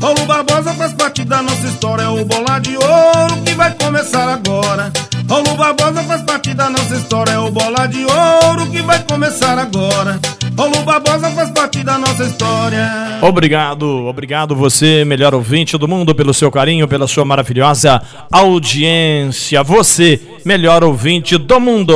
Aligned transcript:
Paulo 0.00 0.24
Barbosa 0.26 0.72
faz 0.74 0.92
parte 0.92 1.24
da 1.24 1.42
nossa 1.42 1.66
história. 1.66 2.02
É 2.02 2.08
o 2.08 2.24
bola 2.24 2.58
de 2.58 2.76
ouro 2.76 3.42
que 3.44 3.54
vai 3.54 3.72
começar 3.74 4.28
agora. 4.28 4.92
Paulo 5.26 5.56
Barbosa 5.56 6.02
faz 6.02 6.22
parte 6.22 6.54
da 6.54 6.70
nossa 6.70 6.94
história. 6.94 7.32
É 7.32 7.38
o 7.38 7.50
bola 7.50 7.86
de 7.86 8.04
ouro 8.04 8.66
que 8.70 8.82
vai 8.82 9.02
começar 9.02 9.58
agora. 9.58 10.20
Paulo 10.56 10.82
Barbosa 10.82 11.30
faz 11.30 11.50
parte 11.50 11.82
da 11.82 11.98
nossa 11.98 12.24
história. 12.24 13.18
Obrigado, 13.20 14.06
obrigado 14.06 14.54
você, 14.54 15.04
melhor 15.04 15.34
ouvinte 15.34 15.76
do 15.76 15.88
mundo, 15.88 16.14
pelo 16.14 16.32
seu 16.32 16.50
carinho, 16.50 16.88
pela 16.88 17.06
sua 17.06 17.24
maravilhosa 17.24 18.00
audiência. 18.30 19.62
Você, 19.62 20.20
melhor 20.44 20.82
ouvinte 20.84 21.36
do 21.36 21.60
mundo. 21.60 21.94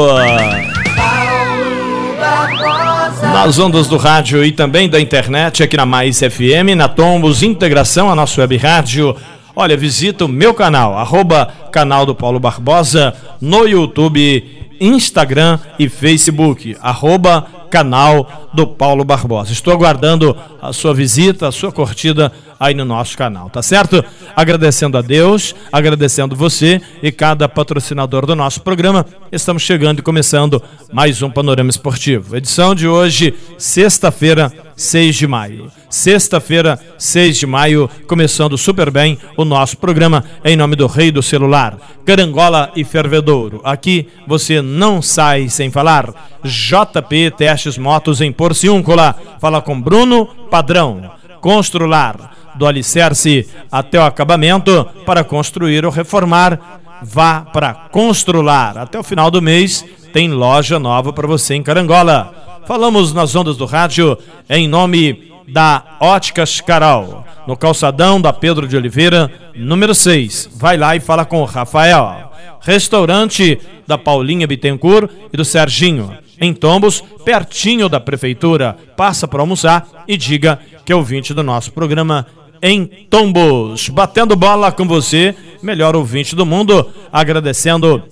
Nas 3.42 3.58
ondas 3.58 3.88
do 3.88 3.96
rádio 3.96 4.44
e 4.44 4.52
também 4.52 4.86
da 4.86 5.00
internet, 5.00 5.62
aqui 5.62 5.74
na 5.74 5.86
Mais 5.86 6.18
FM, 6.18 6.76
na 6.76 6.88
Tombos 6.88 7.42
Integração, 7.42 8.10
a 8.10 8.14
nossa 8.14 8.38
web 8.42 8.54
rádio. 8.58 9.16
Olha, 9.56 9.78
visita 9.78 10.26
o 10.26 10.28
meu 10.28 10.52
canal, 10.52 10.96
arroba 10.98 11.46
canal 11.72 12.04
do 12.04 12.14
Paulo 12.14 12.38
Barbosa, 12.38 13.14
no 13.40 13.66
YouTube, 13.66 14.44
Instagram 14.78 15.58
e 15.78 15.88
Facebook, 15.88 16.76
arroba 16.82 17.46
canal 17.70 18.50
do 18.52 18.66
Paulo 18.66 19.04
Barbosa. 19.04 19.52
Estou 19.52 19.72
aguardando 19.72 20.36
a 20.60 20.72
sua 20.72 20.92
visita, 20.92 21.48
a 21.48 21.52
sua 21.52 21.70
curtida 21.72 22.32
aí 22.60 22.74
no 22.74 22.84
nosso 22.84 23.16
canal, 23.16 23.48
tá 23.48 23.62
certo? 23.62 24.04
Agradecendo 24.36 24.98
a 24.98 25.00
Deus, 25.00 25.54
agradecendo 25.72 26.36
você 26.36 26.78
e 27.02 27.10
cada 27.10 27.48
patrocinador 27.48 28.26
do 28.26 28.36
nosso 28.36 28.60
programa. 28.60 29.06
Estamos 29.32 29.62
chegando 29.62 30.00
e 30.00 30.02
começando 30.02 30.62
mais 30.92 31.22
um 31.22 31.30
Panorama 31.30 31.70
Esportivo. 31.70 32.36
Edição 32.36 32.74
de 32.74 32.86
hoje, 32.86 33.32
sexta-feira, 33.56 34.52
6 34.76 35.16
de 35.16 35.26
maio. 35.26 35.70
Sexta-feira, 35.88 36.78
6 36.98 37.38
de 37.38 37.46
maio, 37.46 37.88
começando 38.06 38.56
super 38.56 38.90
bem 38.90 39.18
o 39.36 39.44
nosso 39.44 39.76
programa 39.76 40.24
em 40.44 40.56
nome 40.56 40.76
do 40.76 40.86
Rei 40.86 41.10
do 41.10 41.22
Celular, 41.22 41.76
Carangola 42.04 42.70
e 42.76 42.84
Fervedouro. 42.84 43.60
Aqui 43.64 44.08
você 44.26 44.60
não 44.60 45.00
sai 45.00 45.48
sem 45.48 45.70
falar. 45.70 46.38
JP 46.42 47.32
Motos 47.78 48.20
em 48.20 48.32
Porciúncula. 48.32 49.16
Fala 49.40 49.60
com 49.60 49.80
Bruno 49.80 50.26
Padrão. 50.50 51.10
Constrular 51.40 52.36
do 52.54 52.66
alicerce 52.66 53.48
até 53.70 53.98
o 53.98 54.04
acabamento 54.04 54.86
para 55.06 55.24
construir 55.24 55.84
ou 55.84 55.90
reformar. 55.90 56.80
Vá 57.02 57.40
para 57.40 57.72
Constrular. 57.72 58.76
Até 58.76 58.98
o 58.98 59.02
final 59.02 59.30
do 59.30 59.40
mês 59.40 59.84
tem 60.12 60.28
loja 60.28 60.78
nova 60.78 61.12
para 61.12 61.26
você 61.26 61.54
em 61.54 61.62
Carangola. 61.62 62.62
Falamos 62.66 63.12
nas 63.12 63.34
ondas 63.34 63.56
do 63.56 63.64
rádio 63.64 64.18
em 64.48 64.68
nome 64.68 65.30
da 65.48 65.96
Óticas 65.98 66.60
Carol, 66.60 67.24
no 67.46 67.56
calçadão 67.56 68.20
da 68.20 68.32
Pedro 68.32 68.68
de 68.68 68.76
Oliveira, 68.76 69.30
número 69.56 69.94
6. 69.94 70.50
Vai 70.54 70.76
lá 70.76 70.94
e 70.94 71.00
fala 71.00 71.24
com 71.24 71.40
o 71.40 71.46
Rafael. 71.46 72.30
Restaurante 72.60 73.58
da 73.86 73.96
Paulinha 73.96 74.46
Bittencourt 74.46 75.10
e 75.32 75.36
do 75.36 75.44
Serginho, 75.44 76.16
em 76.40 76.54
Tombos, 76.54 77.02
pertinho 77.24 77.88
da 77.88 78.00
prefeitura. 78.00 78.76
Passa 78.96 79.28
para 79.28 79.42
almoçar 79.42 80.04
e 80.08 80.16
diga 80.16 80.58
que 80.84 80.92
é 80.92 80.96
ouvinte 80.96 81.34
do 81.34 81.42
nosso 81.42 81.72
programa 81.72 82.26
em 82.62 82.86
Tombos. 83.10 83.88
Batendo 83.88 84.34
bola 84.34 84.72
com 84.72 84.86
você, 84.86 85.34
melhor 85.62 85.94
ouvinte 85.94 86.34
do 86.34 86.46
mundo, 86.46 86.88
agradecendo 87.12 88.02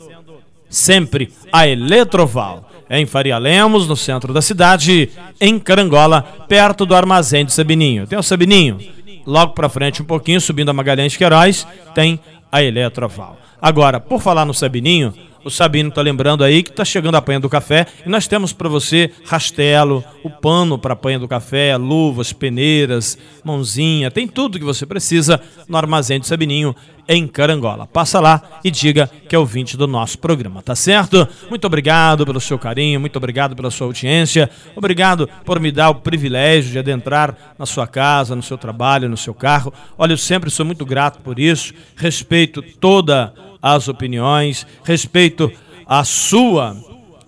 sempre 0.69 1.33
a 1.53 1.67
Eletroval. 1.67 2.67
Em 2.91 3.05
Faria 3.05 3.37
Lemos, 3.37 3.87
no 3.87 3.95
centro 3.97 4.33
da 4.33 4.41
cidade, 4.41 5.11
em 5.39 5.59
Carangola, 5.59 6.23
perto 6.49 6.87
do 6.87 6.95
armazém 6.95 7.45
do 7.45 7.53
Sabininho. 7.53 8.07
Tem 8.07 8.19
o 8.19 8.23
Sabininho, 8.23 8.79
logo 9.27 9.53
para 9.53 9.69
frente 9.69 10.01
um 10.01 10.07
pouquinho, 10.07 10.41
subindo 10.41 10.71
a 10.71 10.73
Magalhães 10.73 11.15
Queiroz, 11.15 11.67
tem 11.95 12.19
a 12.51 12.63
Eletroval. 12.63 13.39
Agora, 13.61 14.01
por 14.01 14.23
falar 14.23 14.47
no 14.47 14.55
Sabininho, 14.55 15.13
o 15.49 15.51
Sabino 15.51 15.89
está 15.89 16.03
lembrando 16.03 16.45
aí 16.45 16.63
que 16.63 16.71
está 16.71 16.85
chegando 16.85 17.17
a 17.17 17.23
panha 17.23 17.41
do 17.41 17.49
café 17.49 17.87
e 18.05 18.09
nós 18.09 18.29
temos 18.29 18.53
para 18.53 18.69
você 18.69 19.11
rastelo, 19.25 20.05
o 20.23 20.29
pano 20.29 20.79
para 20.79 20.93
a 20.93 20.97
panha 20.97 21.19
do 21.19 21.27
café, 21.27 21.77
luvas, 21.77 22.33
peneiras, 22.33 23.17
mãozinha, 23.43 24.11
tem 24.11 24.29
tudo 24.29 24.59
que 24.59 24.65
você 24.65 24.85
precisa 24.85 25.41
no 25.67 25.77
armazém 25.79 26.21
do 26.21 26.27
Sabininho 26.27 26.77
em 27.09 27.27
Carangola. 27.27 27.87
Passa 27.87 28.21
lá 28.21 28.43
e 28.63 28.71
diga 28.71 29.11
que 29.27 29.35
é 29.35 29.39
ouvinte 29.39 29.75
do 29.75 29.87
nosso 29.87 30.19
programa, 30.19 30.63
tá 30.63 30.77
certo? 30.77 31.27
Muito 31.49 31.67
obrigado 31.67 32.27
pelo 32.27 32.41
seu 32.41 32.59
carinho, 32.59 33.01
muito 33.01 33.17
obrigado 33.17 33.57
pela 33.57 33.71
sua 33.71 33.87
audiência, 33.87 34.51
obrigado 34.77 35.27
por 35.47 35.59
me 35.59 35.73
dar 35.73 35.89
o 35.89 35.95
privilégio 35.95 36.71
de 36.71 36.79
adentrar 36.79 37.55
na 37.59 37.65
sua 37.65 37.87
casa, 37.87 38.37
no 38.37 38.43
seu 38.43 38.59
trabalho, 38.59 39.09
no 39.09 39.17
seu 39.17 39.33
carro. 39.33 39.73
Olha, 39.97 40.13
eu 40.13 40.19
sempre 40.19 40.51
sou 40.51 40.67
muito 40.67 40.85
grato 40.85 41.21
por 41.21 41.39
isso, 41.39 41.73
respeito 41.97 42.61
toda 42.61 43.33
as 43.63 43.89
opiniões, 43.89 44.67
respeito 44.85 45.51
a 45.87 46.05
sua 46.05 46.77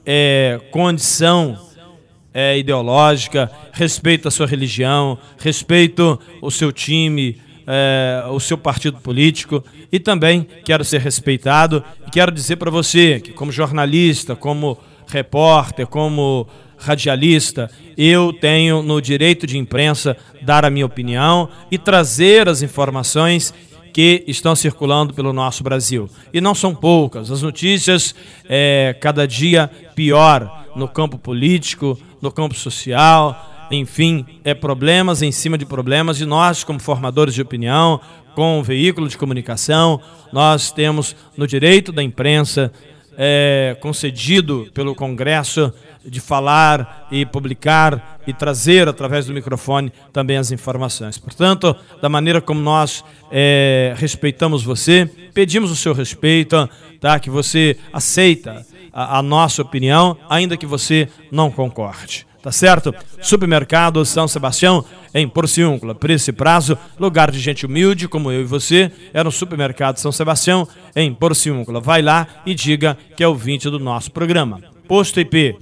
é, 0.04 0.60
condição 0.70 1.58
é, 2.32 2.58
ideológica, 2.58 3.50
respeito 3.72 4.28
a 4.28 4.30
sua 4.30 4.46
religião, 4.46 5.18
respeito 5.38 6.20
o 6.40 6.50
seu 6.50 6.72
time, 6.72 7.40
é, 7.66 8.24
o 8.28 8.38
seu 8.38 8.56
partido 8.56 8.98
político. 9.00 9.64
E 9.90 9.98
também 9.98 10.46
quero 10.64 10.84
ser 10.84 11.00
respeitado 11.00 11.82
e 12.06 12.10
quero 12.10 12.30
dizer 12.30 12.56
para 12.56 12.70
você 12.70 13.20
que 13.20 13.32
como 13.32 13.50
jornalista, 13.50 14.36
como 14.36 14.78
repórter, 15.06 15.86
como 15.86 16.46
radialista, 16.78 17.70
eu 17.96 18.32
tenho 18.32 18.82
no 18.82 19.00
direito 19.00 19.46
de 19.46 19.58
imprensa 19.58 20.16
dar 20.40 20.64
a 20.64 20.70
minha 20.70 20.86
opinião 20.86 21.48
e 21.70 21.76
trazer 21.76 22.48
as 22.48 22.62
informações 22.62 23.52
que 23.92 24.24
estão 24.26 24.54
circulando 24.54 25.14
pelo 25.14 25.32
nosso 25.32 25.62
Brasil. 25.62 26.08
E 26.32 26.40
não 26.40 26.54
são 26.54 26.74
poucas. 26.74 27.30
As 27.30 27.42
notícias, 27.42 28.14
é, 28.48 28.96
cada 29.00 29.26
dia 29.26 29.70
pior 29.94 30.66
no 30.74 30.88
campo 30.88 31.18
político, 31.18 31.98
no 32.20 32.30
campo 32.30 32.54
social, 32.54 33.68
enfim, 33.70 34.24
é 34.44 34.54
problemas 34.54 35.22
em 35.22 35.32
cima 35.32 35.56
de 35.56 35.64
problemas. 35.64 36.20
E 36.20 36.26
nós, 36.26 36.64
como 36.64 36.80
formadores 36.80 37.34
de 37.34 37.42
opinião, 37.42 38.00
com 38.34 38.60
o 38.60 38.62
veículo 38.62 39.08
de 39.08 39.18
comunicação, 39.18 40.00
nós 40.32 40.70
temos 40.70 41.14
no 41.36 41.46
direito 41.46 41.92
da 41.92 42.02
imprensa 42.02 42.72
é, 43.22 43.76
concedido 43.80 44.70
pelo 44.72 44.94
Congresso 44.94 45.70
de 46.02 46.18
falar 46.20 47.06
e 47.12 47.26
publicar 47.26 48.18
e 48.26 48.32
trazer 48.32 48.88
através 48.88 49.26
do 49.26 49.34
microfone 49.34 49.92
também 50.10 50.38
as 50.38 50.50
informações. 50.50 51.18
Portanto, 51.18 51.76
da 52.00 52.08
maneira 52.08 52.40
como 52.40 52.62
nós 52.62 53.04
é, 53.30 53.92
respeitamos 53.98 54.62
você, 54.62 55.04
pedimos 55.34 55.70
o 55.70 55.76
seu 55.76 55.92
respeito, 55.92 56.66
tá? 56.98 57.20
que 57.20 57.28
você 57.28 57.76
aceita 57.92 58.64
a, 58.90 59.18
a 59.18 59.22
nossa 59.22 59.60
opinião, 59.60 60.16
ainda 60.26 60.56
que 60.56 60.64
você 60.64 61.06
não 61.30 61.50
concorde. 61.50 62.26
Tá 62.42 62.50
certo? 62.50 62.94
Supermercado 63.20 64.04
São 64.04 64.26
Sebastião, 64.26 64.84
em 65.14 65.28
Porciúncula. 65.28 65.94
Preço 65.94 66.30
e 66.30 66.32
prazo, 66.32 66.76
lugar 66.98 67.30
de 67.30 67.38
gente 67.38 67.66
humilde 67.66 68.08
como 68.08 68.32
eu 68.32 68.40
e 68.40 68.44
você, 68.44 68.90
é 69.12 69.22
no 69.22 69.30
Supermercado 69.30 69.98
São 69.98 70.10
Sebastião, 70.10 70.66
em 70.96 71.12
Porciúncula. 71.12 71.80
Vai 71.80 72.00
lá 72.00 72.26
e 72.46 72.54
diga 72.54 72.96
que 73.14 73.22
é 73.22 73.28
o 73.28 73.34
20 73.34 73.68
do 73.68 73.78
nosso 73.78 74.10
programa. 74.10 74.60
Posto 74.88 75.20
IP, 75.20 75.54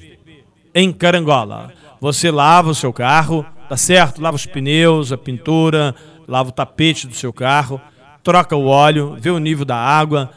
em 0.72 0.92
Carangola. 0.92 1.72
Você 2.00 2.30
lava 2.30 2.70
o 2.70 2.74
seu 2.74 2.92
carro, 2.92 3.44
tá 3.68 3.76
certo? 3.76 4.22
Lava 4.22 4.36
os 4.36 4.46
pneus, 4.46 5.10
a 5.10 5.18
pintura, 5.18 5.94
lava 6.28 6.50
o 6.50 6.52
tapete 6.52 7.08
do 7.08 7.14
seu 7.14 7.32
carro, 7.32 7.80
troca 8.22 8.54
o 8.54 8.66
óleo, 8.66 9.16
vê 9.18 9.30
o 9.30 9.38
nível 9.40 9.64
da 9.64 9.76
água, 9.76 10.30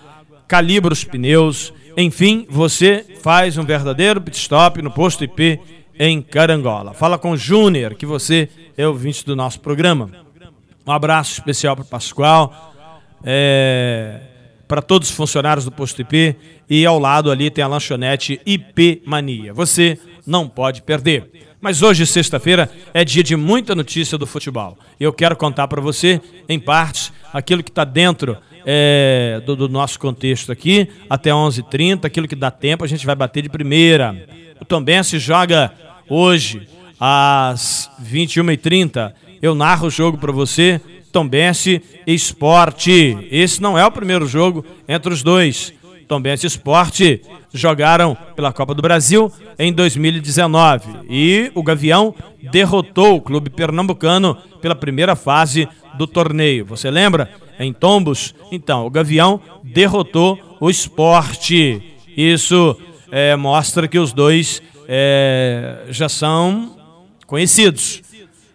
calibra 0.48 0.92
os 0.92 1.04
pneus, 1.04 1.72
enfim, 1.96 2.48
você 2.50 3.06
faz 3.22 3.58
um 3.58 3.64
verdadeiro 3.64 4.22
pit 4.22 4.38
stop 4.38 4.82
no 4.82 4.90
posto 4.90 5.24
IP 5.24 5.60
em 5.98 6.22
Carangola. 6.22 6.94
Fala 6.94 7.18
com 7.18 7.32
o 7.32 7.38
Júnior, 7.38 7.96
que 7.96 8.06
você 8.06 8.50
é 8.78 8.88
ouvinte 8.88 9.26
do 9.26 9.36
nosso 9.36 9.60
programa. 9.60 10.10
Um 10.86 10.92
abraço 10.92 11.34
especial 11.34 11.76
para 11.76 11.84
o 11.84 11.88
Pascoal, 11.88 12.74
é, 13.24 14.22
para 14.68 14.82
todos 14.82 15.10
os 15.10 15.16
funcionários 15.16 15.66
do 15.66 15.72
posto 15.72 16.02
IP 16.02 16.36
e 16.70 16.86
ao 16.86 16.98
lado 16.98 17.30
ali 17.30 17.50
tem 17.50 17.64
a 17.64 17.68
lanchonete 17.68 18.40
IP 18.46 19.04
Mania. 19.06 19.54
Você 19.54 20.00
não 20.26 20.48
pode 20.48 20.82
perder. 20.82 21.30
Mas 21.60 21.84
hoje, 21.84 22.08
sexta-feira, 22.08 22.72
é 22.94 23.06
dia 23.06 23.24
de 23.24 23.36
muita 23.36 23.76
notícia 23.76 24.18
do 24.18 24.26
futebol. 24.26 24.78
Eu 25.00 25.14
quero 25.14 25.36
contar 25.36 25.68
para 25.68 25.80
você, 25.80 26.20
em 26.50 26.60
partes, 26.60 27.14
aquilo 27.32 27.62
que 27.62 27.70
está 27.70 27.84
dentro 27.84 28.36
é, 28.66 29.42
do, 29.46 29.56
do, 29.56 29.70
nosso 29.70 30.00
contexto 30.00 30.52
aqui, 30.52 30.88
até 31.08 31.30
11h30, 31.30 32.06
aquilo 32.06 32.28
que 32.28 32.36
dá 32.36 32.50
tempo, 32.50 32.84
a 32.84 32.88
gente 32.88 33.06
vai 33.06 33.16
bater 33.16 33.44
de 33.44 33.50
primeira. 33.50 34.28
O 34.62 34.66
Tombense 34.66 35.18
joga 35.18 35.74
hoje, 36.08 36.68
às 37.00 37.90
21h30. 38.00 39.12
Eu 39.42 39.56
narro 39.56 39.88
o 39.88 39.90
jogo 39.90 40.20
para 40.20 40.32
você, 40.32 40.80
Tombense 41.12 41.82
Esporte. 42.06 43.18
Esse 43.32 43.60
não 43.60 43.76
é 43.76 43.84
o 43.84 43.92
primeiro 43.92 44.28
jogo 44.28 44.64
entre 44.88 45.12
os 45.12 45.24
dois. 45.24 45.74
Tombense 46.08 46.46
Esporte 46.46 47.24
jogaram 47.52 48.16
pela 48.36 48.54
Copa 48.54 48.76
do 48.76 48.84
Brasil 48.84 49.32
em 49.58 49.74
2019 49.74 51.08
e 51.10 51.52
o 51.56 51.64
Gavião 51.64 52.14
derrotou 52.52 53.16
o 53.16 53.22
clube 53.22 53.50
pernambucano 53.50 54.38
pela 54.62 54.76
primeira 54.76 55.16
fase 55.16 55.68
do 55.98 56.06
torneio. 56.06 56.66
Você 56.66 56.92
lembra? 56.92 57.32
Em 57.60 57.74
Tombos? 57.74 58.36
Então, 58.52 58.86
o 58.86 58.92
Gavião 58.92 59.42
derrotou 59.64 60.38
o 60.60 60.70
Esporte. 60.70 61.82
Isso 62.16 62.78
é, 63.12 63.36
mostra 63.36 63.88
que 63.88 64.00
os 64.00 64.14
dois 64.14 64.62
é, 64.88 65.86
já 65.90 66.08
são 66.08 66.78
conhecidos. 67.28 68.02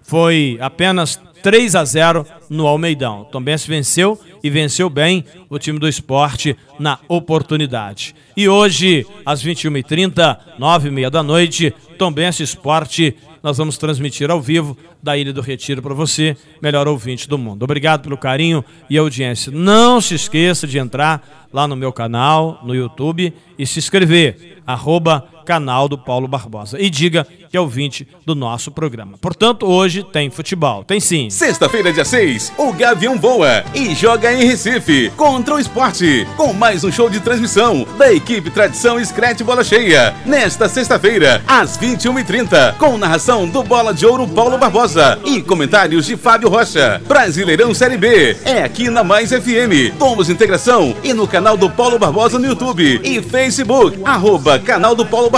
Foi 0.03 0.57
apenas 0.61 1.21
3 1.43 1.77
a 1.77 1.85
0 1.85 2.27
no 2.51 2.67
Almeidão. 2.67 3.25
Tombense 3.31 3.69
venceu 3.69 4.19
e 4.43 4.51
venceu 4.51 4.91
bem 4.91 5.25
o 5.49 5.59
time 5.59 5.79
do 5.79 5.89
esporte 5.89 6.57
na 6.79 6.99
oportunidade. 7.09 8.15
E 8.37 8.49
hoje, 8.49 9.07
às 9.25 9.45
21h30, 9.45 10.39
9h30 10.59 11.11
da 11.11 11.23
noite, 11.23 11.73
Tombense 11.97 12.43
Esporte, 12.43 13.17
nós 13.47 13.59
vamos 13.59 13.79
transmitir 13.79 14.29
ao 14.29 14.43
vivo 14.43 14.77
da 15.01 15.17
Ilha 15.17 15.33
do 15.33 15.41
Retiro 15.41 15.81
para 15.81 15.95
você, 15.95 16.37
melhor 16.61 16.89
ouvinte 16.89 17.29
do 17.29 17.39
mundo. 17.39 17.63
Obrigado 17.63 18.03
pelo 18.03 18.19
carinho 18.19 18.65
e 18.91 18.99
audiência. 18.99 19.53
Não 19.53 20.01
se 20.01 20.17
esqueça 20.17 20.67
de 20.67 20.79
entrar 20.79 21.47
lá 21.53 21.69
no 21.69 21.77
meu 21.77 21.93
canal, 21.93 22.61
no 22.65 22.75
YouTube, 22.75 23.33
e 23.57 23.65
se 23.65 23.79
inscrever, 23.79 24.61
arroba 24.67 25.29
canal 25.47 25.89
do 25.89 25.97
Paulo 25.97 26.27
Barbosa. 26.27 26.79
E 26.79 26.91
diga 26.91 27.27
que 27.49 27.57
é 27.57 27.61
ouvinte 27.61 28.07
do 28.27 28.35
nosso 28.35 28.71
programa. 28.73 29.17
Portanto, 29.19 29.65
hoje 29.65 30.03
tem 30.03 30.29
futebol. 30.29 30.83
Tem 30.85 30.99
sim. 30.99 31.31
Sexta-feira, 31.31 31.93
dia 31.93 32.05
6, 32.05 32.53
o 32.59 32.73
Gavião 32.73 33.17
voa 33.17 33.65
e 33.73 33.95
joga 33.95 34.33
em 34.33 34.45
Recife 34.45 35.11
contra 35.17 35.55
o 35.55 35.59
esporte. 35.59 36.27
Com 36.37 36.53
mais 36.53 36.83
um 36.83 36.91
show 36.91 37.09
de 37.09 37.21
transmissão 37.21 37.87
da 37.97 38.13
equipe 38.13 38.51
Tradição 38.51 39.03
Scratch 39.03 39.43
Bola 39.43 39.63
Cheia. 39.63 40.15
Nesta 40.27 40.69
sexta-feira, 40.69 41.41
às 41.47 41.79
21h30, 41.79 42.77
com 42.77 42.99
narração 42.99 43.49
do 43.49 43.63
Bola 43.63 43.95
de 43.95 44.05
Ouro 44.05 44.27
Paulo 44.27 44.59
Barbosa 44.59 45.19
e 45.25 45.41
comentários 45.41 46.07
de 46.07 46.17
Fábio 46.17 46.49
Rocha. 46.49 47.01
Brasileirão 47.07 47.73
Série 47.73 47.97
B. 47.97 48.37
É 48.45 48.65
aqui 48.65 48.91
na 48.91 49.05
Mais 49.05 49.31
FM. 49.31 49.97
Tomos 49.97 50.29
Integração 50.29 50.97
e 51.05 51.13
no 51.13 51.29
canal 51.29 51.57
do 51.57 51.71
Paulo 51.71 51.99
Barbosa 51.99 52.39
no 52.39 52.47
YouTube 52.47 53.01
e 53.05 53.23
Facebook. 53.23 54.01
Arroba 54.05 54.59
canal 54.59 54.95
do 54.97 55.07
Paulo 55.07 55.31
Barbosa. 55.31 55.36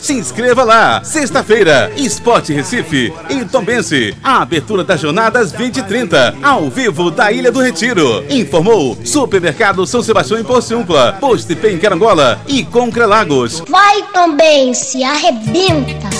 Se 0.00 0.14
inscreva 0.14 0.64
lá. 0.64 1.02
Sexta-feira, 1.04 1.92
Esporte 1.96 2.52
Recife 2.52 3.12
e 3.30 3.44
Tombense. 3.44 4.14
A 4.22 4.42
abertura 4.42 4.84
das 4.84 5.00
jornadas 5.00 5.52
2030. 5.52 6.34
Ao 6.42 6.68
vivo 6.68 7.10
da 7.10 7.30
Ilha 7.30 7.52
do 7.52 7.60
Retiro. 7.60 8.24
Informou 8.28 8.98
Supermercado 9.04 9.86
São 9.86 10.02
Sebastião 10.02 10.38
em 10.38 10.44
Porciúncula, 10.44 11.16
Posto 11.20 11.52
em 11.52 11.78
Carangola 11.78 12.40
e 12.46 12.64
Concrelagos. 12.64 13.62
Vai 13.68 14.02
Tombense, 14.12 15.04
arrebenta. 15.04 16.10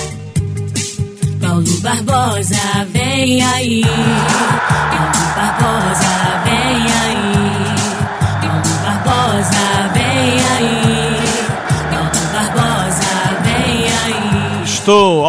Paulo 1.40 1.80
Barbosa, 1.80 2.86
vem 2.90 3.42
aí. 3.44 3.82
Paulo 3.82 5.12
Barbosa, 5.34 5.81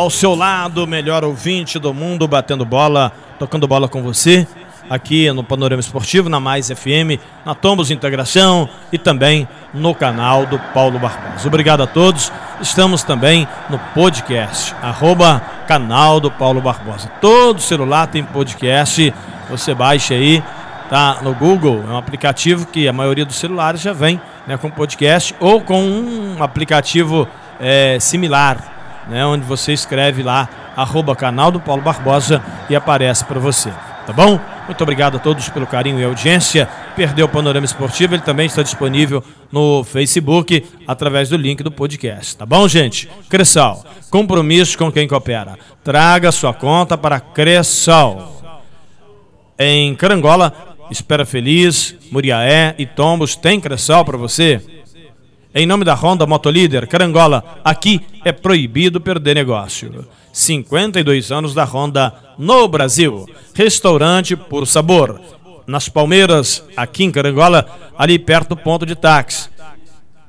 ao 0.04 0.10
seu 0.10 0.36
lado, 0.36 0.86
melhor 0.86 1.24
ouvinte 1.24 1.80
do 1.80 1.94
mundo, 1.94 2.28
batendo 2.28 2.66
bola, 2.66 3.10
tocando 3.40 3.66
bola 3.66 3.88
com 3.88 4.04
você, 4.04 4.46
aqui 4.90 5.32
no 5.32 5.46
Panorama 5.46 5.80
Esportivo, 5.80 6.28
na 6.28 6.42
Mais 6.42 6.70
FM, 6.70 7.22
na 7.46 7.56
Tombos 7.56 7.90
Integração 7.90 8.68
e 8.92 8.98
também 8.98 9.48
no 9.74 9.96
canal 9.96 10.46
do 10.46 10.60
Paulo 10.60 11.00
Barbosa. 11.00 11.48
Obrigado 11.48 11.84
a 11.84 11.88
todos. 11.88 12.34
Estamos 12.60 13.02
também 13.02 13.48
no 13.70 13.80
podcast, 13.94 14.76
arroba 14.82 15.42
canal 15.70 16.20
do 16.20 16.30
Paulo 16.30 16.60
Barbosa. 16.60 17.08
Todo 17.22 17.62
celular 17.62 18.08
tem 18.08 18.26
podcast, 18.26 19.14
você 19.50 19.74
baixa 19.74 20.16
aí, 20.16 20.44
tá 20.90 21.20
no 21.22 21.34
Google, 21.34 21.82
é 21.88 21.94
um 21.94 21.98
aplicativo 21.98 22.68
que 22.68 22.90
a 22.90 22.94
maioria 22.94 23.24
dos 23.24 23.38
celulares 23.38 23.80
já 23.80 23.94
vem 23.94 24.20
né, 24.46 24.58
com 24.58 24.70
podcast 24.70 25.34
ou 25.40 25.62
com 25.62 25.82
um 25.82 26.44
aplicativo 26.44 27.26
é, 27.58 27.98
similar 28.02 28.73
né, 29.08 29.26
onde 29.26 29.46
você 29.46 29.74
escreve 29.74 30.24
lá, 30.24 30.50
arroba 30.76 31.16
canal 31.16 31.52
do 31.52 31.60
Paulo 31.60 31.82
Barbosa 31.82 32.44
e 32.70 32.76
aparece 32.76 33.26
para 33.26 33.40
você. 33.40 33.72
Tá 34.06 34.12
bom? 34.12 34.40
Muito 34.66 34.82
obrigado 34.82 35.16
a 35.16 35.20
todos 35.20 35.48
pelo 35.50 35.66
carinho 35.66 36.00
e 36.00 36.04
audiência. 36.04 36.68
Perdeu 36.96 37.26
o 37.26 37.30
Panorama 37.30 37.66
Esportivo, 37.66 38.16
ele 38.16 38.22
também 38.22 38.46
está 38.46 38.62
disponível 38.62 39.24
no 39.52 39.84
Facebook 39.84 40.66
através 40.86 41.30
do 41.30 41.38
link 41.38 41.64
do 41.64 41.72
podcast. 41.72 42.36
Tá 42.36 42.46
bom, 42.46 42.68
gente? 42.68 43.10
Cressal, 43.30 43.84
compromisso 44.10 44.78
com 44.78 44.92
quem 44.92 45.08
coopera. 45.08 45.58
Traga 45.84 46.32
sua 46.32 46.54
conta 46.54 46.98
para 46.98 47.20
Cressal. 47.20 48.42
Em 49.58 49.96
Carangola, 49.96 50.54
Espera 50.92 51.26
Feliz, 51.26 51.96
Muriaé 52.12 52.76
e 52.78 52.86
Tombos 52.86 53.36
tem 53.36 53.60
Cressal 53.60 54.04
para 54.04 54.18
você? 54.18 54.62
Em 55.56 55.68
nome 55.68 55.86
da 55.86 55.94
Honda 55.94 56.26
Motolíder 56.26 56.88
Carangola, 56.88 57.44
aqui 57.64 58.02
é 58.26 58.32
proibido 58.32 59.00
perder 59.00 59.36
negócio. 59.36 60.04
52 60.32 61.32
anos 61.32 61.54
da 61.54 61.64
Honda 61.64 62.12
no 62.40 62.68
Brasil. 62.68 63.30
Restaurante 63.54 64.36
por 64.36 64.66
sabor. 64.66 65.22
Nas 65.68 65.88
Palmeiras, 65.88 66.64
aqui 66.76 67.04
em 67.04 67.12
Carangola, 67.12 67.68
ali 67.96 68.18
perto 68.18 68.50
do 68.50 68.58
ponto 68.58 68.84
de 68.84 68.96
táxi. 68.96 69.48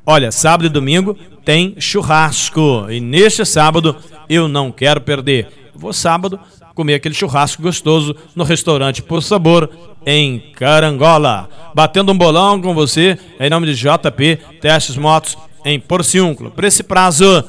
Olha, 0.05 0.31
sábado 0.31 0.67
e 0.67 0.69
domingo 0.69 1.15
tem 1.43 1.75
churrasco. 1.79 2.87
E 2.91 3.01
neste 3.01 3.47
sábado 3.47 3.97
eu 4.29 4.47
não 4.47 4.71
quero 4.71 5.01
perder. 5.01 5.49
Vou 5.75 5.95
sábado 5.95 6.39
comer 6.75 6.95
aquele 6.95 7.15
churrasco 7.15 7.63
gostoso 7.63 8.15
no 8.35 8.45
restaurante 8.45 9.03
Por 9.03 9.23
Sabor, 9.23 9.71
em 10.05 10.39
Carangola. 10.55 11.49
Batendo 11.75 12.13
um 12.13 12.19
bolão 12.19 12.61
com 12.61 12.75
você, 12.75 13.19
em 13.41 13.49
nome 13.49 13.67
de 13.67 13.75
JP 13.75 14.39
Testes 14.61 14.97
Motos, 14.97 15.37
em 15.65 15.81
Porciúncula. 15.81 16.51
Por 16.51 16.65
esse 16.65 16.83
prazo, 16.83 17.45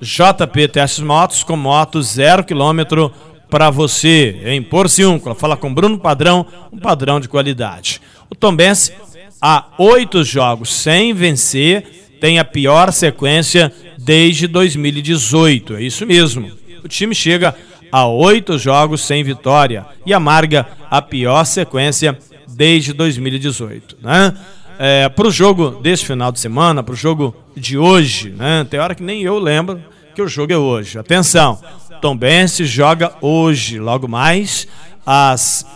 JP 0.00 0.68
Testes 0.68 1.04
Motos, 1.04 1.42
com 1.42 1.56
moto 1.56 2.02
zero 2.02 2.44
quilômetro 2.44 3.12
para 3.50 3.68
você, 3.68 4.40
em 4.46 4.62
Porciúncula. 4.62 5.34
Fala 5.34 5.56
com 5.56 5.72
Bruno 5.72 5.98
Padrão, 5.98 6.46
um 6.72 6.78
padrão 6.78 7.20
de 7.20 7.28
qualidade. 7.28 8.00
O 8.30 8.34
Tombense, 8.34 8.94
há 9.40 9.66
oito 9.76 10.24
jogos 10.24 10.72
sem 10.72 11.12
vencer, 11.12 12.16
tem 12.18 12.38
a 12.38 12.44
pior 12.44 12.90
sequência 12.92 13.70
desde 13.98 14.46
2018. 14.46 15.76
É 15.76 15.82
isso 15.82 16.06
mesmo. 16.06 16.50
O 16.82 16.88
time 16.88 17.14
chega 17.14 17.54
a 17.92 18.06
oito 18.06 18.58
jogos 18.58 19.02
sem 19.02 19.22
vitória 19.22 19.84
e 20.06 20.14
amarga 20.14 20.66
a 20.90 21.02
pior 21.02 21.44
sequência 21.44 22.18
desde 22.48 22.94
2018. 22.94 23.98
Né? 24.00 24.34
É, 24.78 25.08
para 25.10 25.28
o 25.28 25.30
jogo 25.30 25.70
desse 25.82 26.06
final 26.06 26.32
de 26.32 26.40
semana, 26.40 26.82
para 26.82 26.94
o 26.94 26.96
jogo 26.96 27.36
de 27.54 27.76
hoje, 27.76 28.30
né? 28.30 28.66
tem 28.68 28.80
hora 28.80 28.94
que 28.94 29.02
nem 29.02 29.22
eu 29.22 29.38
lembro 29.38 29.78
que 30.14 30.22
o 30.22 30.28
jogo 30.28 30.54
é 30.54 30.56
hoje. 30.56 30.98
Atenção, 30.98 31.60
Tom 32.00 32.16
Bense 32.16 32.64
joga 32.64 33.12
hoje, 33.20 33.78
logo 33.78 34.08
mais, 34.08 34.66
às 35.04 35.66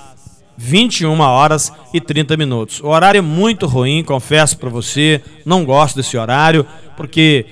21 0.56 1.20
horas 1.20 1.72
e 1.92 2.00
30 2.00 2.36
minutos. 2.36 2.80
O 2.80 2.88
horário 2.88 3.18
é 3.18 3.22
muito 3.22 3.66
ruim, 3.66 4.02
confesso 4.02 4.58
para 4.58 4.70
você, 4.70 5.22
não 5.44 5.64
gosto 5.64 5.96
desse 5.96 6.16
horário, 6.16 6.66
porque 6.96 7.46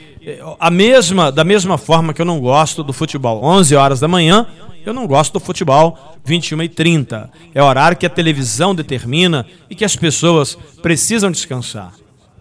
a 0.59 0.71
mesma, 0.71 1.31
da 1.31 1.45
mesma 1.45 1.77
forma 1.77 2.15
que 2.15 2.21
eu 2.21 2.27
não 2.27 2.41
gosto 2.41 2.83
do 2.83 2.93
futebol 2.93 3.45
11 3.45 3.77
horas 3.77 4.01
da 4.01 4.09
manhã, 4.09 4.47
eu 4.85 4.93
não 4.93 5.07
gosto 5.07 5.35
do 5.35 5.41
futebol 5.41 5.99
21 6.25 6.63
e 6.63 6.69
30. 6.69 7.31
É 7.55 7.63
o 7.63 7.67
horário 7.67 7.97
que 7.97 8.07
a 8.07 8.11
televisão 8.11 8.75
determina 8.75 9.47
e 9.69 9.75
que 9.75 9.85
as 9.85 9.97
pessoas 9.97 10.57
precisam 10.83 11.31
descansar. 11.31 11.93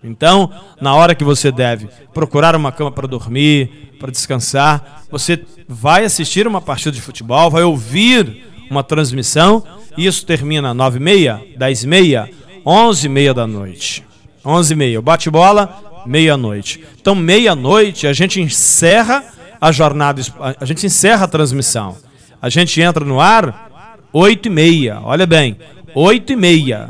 Então, 0.03 0.51
na 0.81 0.93
hora 0.93 1.15
que 1.15 1.23
você 1.23 1.51
deve 1.51 1.87
procurar 2.13 2.55
uma 2.55 2.71
cama 2.71 2.91
para 2.91 3.07
dormir, 3.07 3.95
para 3.99 4.11
descansar, 4.11 5.03
você 5.09 5.41
vai 5.67 6.03
assistir 6.03 6.45
uma 6.45 6.59
partida 6.59 6.91
de 6.91 7.01
futebol, 7.01 7.49
vai 7.49 7.63
ouvir 7.63 8.45
uma 8.69 8.83
transmissão, 8.83 9.63
e 9.97 10.05
isso 10.05 10.25
termina 10.25 10.71
às 10.71 10.75
9h30, 10.75 11.57
10h30, 11.57 12.29
11h30 12.65 13.33
da 13.33 13.47
noite. 13.47 14.03
11h30, 14.43 15.01
bate-bola, 15.01 15.92
meia-noite. 16.05 16.83
Então, 16.99 17.15
meia-noite, 17.15 18.07
a 18.07 18.13
gente 18.13 18.41
encerra 18.41 19.23
a 19.59 19.71
jornada. 19.71 20.21
A 20.59 20.65
gente 20.65 20.85
encerra 20.85 21.25
a 21.25 21.27
transmissão. 21.27 21.95
A 22.41 22.49
gente 22.49 22.81
entra 22.81 23.05
no 23.05 23.19
ar 23.19 23.69
8 24.11 24.47
e 24.47 24.49
meia. 24.49 24.99
Olha 25.01 25.25
bem, 25.25 25.57
8 25.95 26.33
e 26.33 26.35
meia. 26.35 26.89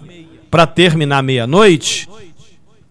Para 0.49 0.67
terminar 0.67 1.23
meia-noite, 1.23 2.07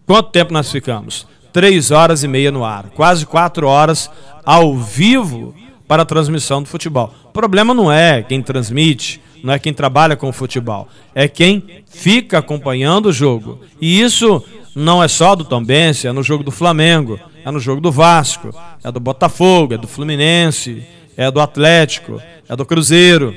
quanto 0.05 0.31
tempo 0.31 0.51
nós 0.51 0.71
ficamos? 0.71 1.25
Três 1.53 1.91
horas 1.91 2.23
e 2.23 2.27
meia 2.27 2.51
no 2.51 2.65
ar. 2.65 2.89
Quase 2.95 3.25
quatro 3.25 3.67
horas 3.67 4.09
ao 4.45 4.75
vivo 4.77 5.55
para 5.87 6.01
a 6.01 6.05
transmissão 6.05 6.61
do 6.61 6.67
futebol. 6.67 7.13
O 7.25 7.29
problema 7.29 7.73
não 7.73 7.91
é 7.91 8.23
quem 8.23 8.41
transmite, 8.41 9.21
não 9.43 9.53
é 9.53 9.59
quem 9.59 9.73
trabalha 9.73 10.15
com 10.15 10.29
o 10.29 10.33
futebol, 10.33 10.87
é 11.13 11.27
quem 11.27 11.83
fica 11.87 12.39
acompanhando 12.39 13.07
o 13.07 13.13
jogo. 13.13 13.61
E 13.79 14.01
isso 14.01 14.43
não 14.75 15.03
é 15.03 15.07
só 15.07 15.35
do 15.35 15.43
Tombense, 15.43 16.07
é 16.07 16.11
no 16.11 16.23
jogo 16.23 16.43
do 16.43 16.51
Flamengo, 16.51 17.19
é 17.45 17.51
no 17.51 17.59
jogo 17.59 17.81
do 17.81 17.91
Vasco, 17.91 18.53
é 18.83 18.91
do 18.91 18.99
Botafogo, 18.99 19.73
é 19.73 19.77
do 19.77 19.87
Fluminense, 19.87 20.83
é 21.15 21.29
do 21.29 21.39
Atlético, 21.39 22.21
é 22.47 22.55
do 22.55 22.65
Cruzeiro. 22.65 23.35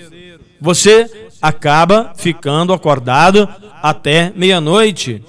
Você 0.61 1.11
acaba 1.41 2.13
ficando 2.17 2.73
acordado 2.73 3.49
até 3.83 4.33
meia-noite 4.35 5.23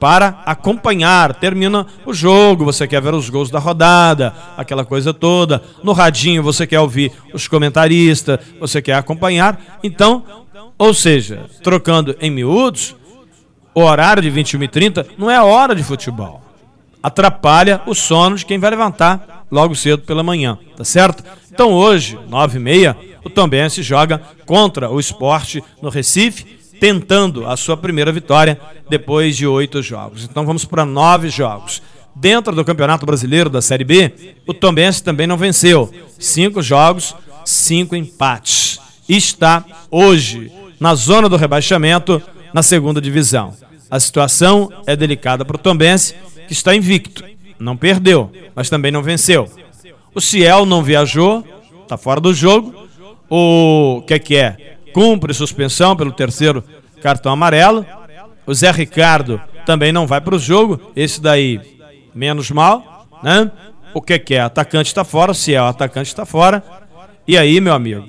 para 0.00 0.42
acompanhar. 0.44 1.34
Termina 1.34 1.86
o 2.04 2.12
jogo, 2.12 2.64
você 2.64 2.86
quer 2.86 3.00
ver 3.00 3.14
os 3.14 3.30
gols 3.30 3.50
da 3.50 3.58
rodada, 3.58 4.34
aquela 4.56 4.84
coisa 4.84 5.14
toda. 5.14 5.62
No 5.82 5.92
radinho 5.92 6.42
você 6.42 6.66
quer 6.66 6.80
ouvir 6.80 7.12
os 7.32 7.48
comentaristas, 7.48 8.38
você 8.60 8.82
quer 8.82 8.94
acompanhar. 8.94 9.78
Então, 9.82 10.24
ou 10.76 10.92
seja, 10.92 11.46
trocando 11.62 12.16
em 12.20 12.30
miúdos, 12.30 12.94
o 13.74 13.80
horário 13.80 14.22
de 14.22 14.30
21 14.30 14.62
e 14.62 14.68
30 14.68 15.06
não 15.18 15.30
é 15.30 15.42
hora 15.42 15.74
de 15.74 15.82
futebol. 15.82 16.42
Atrapalha 17.02 17.82
o 17.86 17.94
sono 17.94 18.36
de 18.36 18.46
quem 18.46 18.58
vai 18.58 18.70
levantar 18.70 19.44
logo 19.50 19.74
cedo 19.74 20.02
pela 20.02 20.22
manhã, 20.22 20.58
tá 20.76 20.84
certo? 20.84 21.22
Então 21.52 21.72
hoje, 21.72 22.18
9 22.28 22.56
e 22.56 22.60
meia, 22.60 22.96
o 23.24 23.30
Tombense 23.30 23.82
joga 23.82 24.20
contra 24.46 24.90
o 24.90 24.98
esporte 24.98 25.62
no 25.82 25.90
Recife, 25.90 26.44
tentando 26.80 27.46
a 27.46 27.56
sua 27.56 27.76
primeira 27.76 28.10
vitória 28.10 28.60
depois 28.88 29.36
de 29.36 29.46
oito 29.46 29.82
jogos. 29.82 30.24
Então 30.24 30.44
vamos 30.46 30.64
para 30.64 30.84
nove 30.84 31.28
jogos. 31.28 31.82
Dentro 32.16 32.54
do 32.54 32.64
Campeonato 32.64 33.04
Brasileiro 33.04 33.50
da 33.50 33.60
Série 33.60 33.84
B, 33.84 34.12
o 34.46 34.54
Tombense 34.54 35.02
também 35.02 35.26
não 35.26 35.36
venceu. 35.36 35.92
Cinco 36.18 36.62
jogos, 36.62 37.14
cinco 37.44 37.96
empates. 37.96 38.78
Está 39.08 39.64
hoje 39.90 40.50
na 40.78 40.94
zona 40.94 41.28
do 41.28 41.36
rebaixamento 41.36 42.22
na 42.54 42.62
segunda 42.62 43.00
divisão. 43.00 43.52
A 43.90 43.98
situação 43.98 44.70
é 44.86 44.94
delicada 44.94 45.44
para 45.44 45.56
o 45.56 45.58
Tombense, 45.58 46.14
que 46.46 46.52
está 46.52 46.74
invicto. 46.74 47.24
Não 47.58 47.76
perdeu, 47.76 48.30
mas 48.54 48.70
também 48.70 48.92
não 48.92 49.02
venceu. 49.02 49.50
O 50.14 50.20
Ciel 50.20 50.64
não 50.64 50.82
viajou, 50.82 51.44
está 51.82 51.96
fora 51.96 52.20
do 52.20 52.32
jogo. 52.32 52.72
O 53.28 54.02
que 54.06 54.14
é 54.14 54.18
que 54.20 54.36
é? 54.36 54.76
Cumpre 54.92 55.34
suspensão 55.34 55.96
pelo 55.96 56.12
terceiro 56.12 56.62
cartão 57.02 57.32
amarelo. 57.32 57.84
O 58.46 58.54
Zé 58.54 58.70
Ricardo 58.70 59.40
também 59.66 59.90
não 59.90 60.06
vai 60.06 60.20
para 60.20 60.36
o 60.36 60.38
jogo. 60.38 60.92
Esse 60.94 61.20
daí, 61.20 61.60
menos 62.14 62.50
mal, 62.52 63.06
né? 63.22 63.50
O 63.92 64.00
que 64.00 64.12
é 64.12 64.18
que 64.18 64.34
é? 64.34 64.40
Atacante 64.40 64.88
está 64.88 65.02
fora, 65.02 65.32
o 65.32 65.34
Ciel, 65.34 65.66
atacante 65.66 66.08
está 66.08 66.24
fora. 66.24 66.62
E 67.26 67.36
aí, 67.36 67.60
meu 67.60 67.74
amigo, 67.74 68.06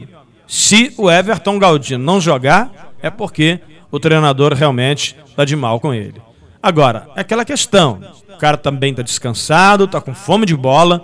se 0.48 0.94
o 0.98 1.10
Everton 1.10 1.58
Galdino 1.58 2.04
não 2.04 2.22
jogar, 2.22 2.94
é 3.02 3.10
porque 3.10 3.60
o 3.96 4.00
treinador 4.00 4.54
realmente 4.54 5.16
está 5.26 5.46
de 5.46 5.56
mal 5.56 5.80
com 5.80 5.94
ele. 5.94 6.22
Agora, 6.62 7.08
é 7.16 7.22
aquela 7.22 7.46
questão: 7.46 8.02
o 8.34 8.38
cara 8.38 8.58
também 8.58 8.92
está 8.92 9.02
descansado, 9.02 9.86
está 9.86 10.02
com 10.02 10.14
fome 10.14 10.46
de 10.46 10.54
bola, 10.54 11.02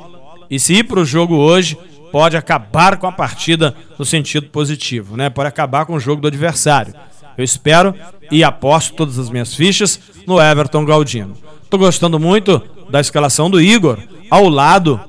e 0.49 0.59
se 0.59 0.73
ir 0.73 0.83
para 0.83 0.99
o 0.99 1.05
jogo 1.05 1.35
hoje, 1.35 1.77
pode 2.11 2.35
acabar 2.35 2.97
com 2.97 3.07
a 3.07 3.11
partida 3.13 3.73
no 3.97 4.03
sentido 4.03 4.47
positivo, 4.47 5.15
né? 5.15 5.29
Pode 5.29 5.47
acabar 5.47 5.85
com 5.85 5.93
o 5.93 5.99
jogo 6.01 6.21
do 6.21 6.27
adversário. 6.27 6.93
Eu 7.37 7.45
espero 7.45 7.95
e 8.29 8.43
aposto 8.43 8.93
todas 8.93 9.17
as 9.17 9.29
minhas 9.29 9.55
fichas 9.55 9.97
no 10.27 10.41
Everton 10.41 10.83
Galdino. 10.83 11.37
Estou 11.63 11.79
gostando 11.79 12.19
muito 12.19 12.61
da 12.89 12.99
escalação 12.99 13.49
do 13.49 13.61
Igor 13.61 13.97
ao 14.29 14.49
lado 14.49 14.99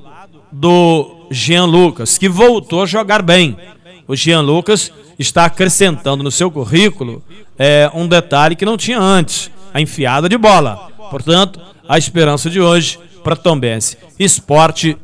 do 0.49 1.27
Jean 1.29 1.65
Lucas, 1.65 2.17
que 2.17 2.29
voltou 2.29 2.83
a 2.83 2.85
jogar 2.85 3.21
bem. 3.21 3.57
O 4.07 4.15
Jean 4.15 4.41
Lucas 4.41 4.91
está 5.17 5.45
acrescentando 5.45 6.23
no 6.23 6.31
seu 6.31 6.51
currículo 6.51 7.23
é, 7.57 7.89
um 7.93 8.07
detalhe 8.07 8.55
que 8.55 8.65
não 8.65 8.77
tinha 8.77 8.99
antes: 8.99 9.49
a 9.73 9.79
enfiada 9.79 10.27
de 10.27 10.37
bola. 10.37 10.89
Portanto, 11.09 11.61
a 11.87 11.97
esperança 11.97 12.49
de 12.49 12.59
hoje 12.59 12.99
para 13.23 13.35
Tombense. 13.35 13.97
Esporte 14.19 14.97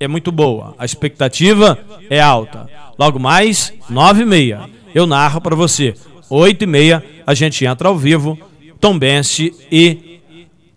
é 0.00 0.08
muito 0.08 0.30
boa, 0.32 0.74
a 0.78 0.84
expectativa 0.84 1.78
é 2.08 2.20
alta. 2.20 2.68
Logo 2.98 3.18
mais, 3.18 3.72
nove 3.88 4.22
e 4.22 4.26
meia, 4.26 4.68
eu 4.94 5.06
narro 5.06 5.40
para 5.40 5.56
você. 5.56 5.94
Oito 6.30 6.64
e 6.64 6.66
meia, 6.66 7.04
a 7.26 7.34
gente 7.34 7.64
entra 7.64 7.88
ao 7.88 7.96
vivo, 7.96 8.38
Tombense 8.80 9.54
e 9.70 10.20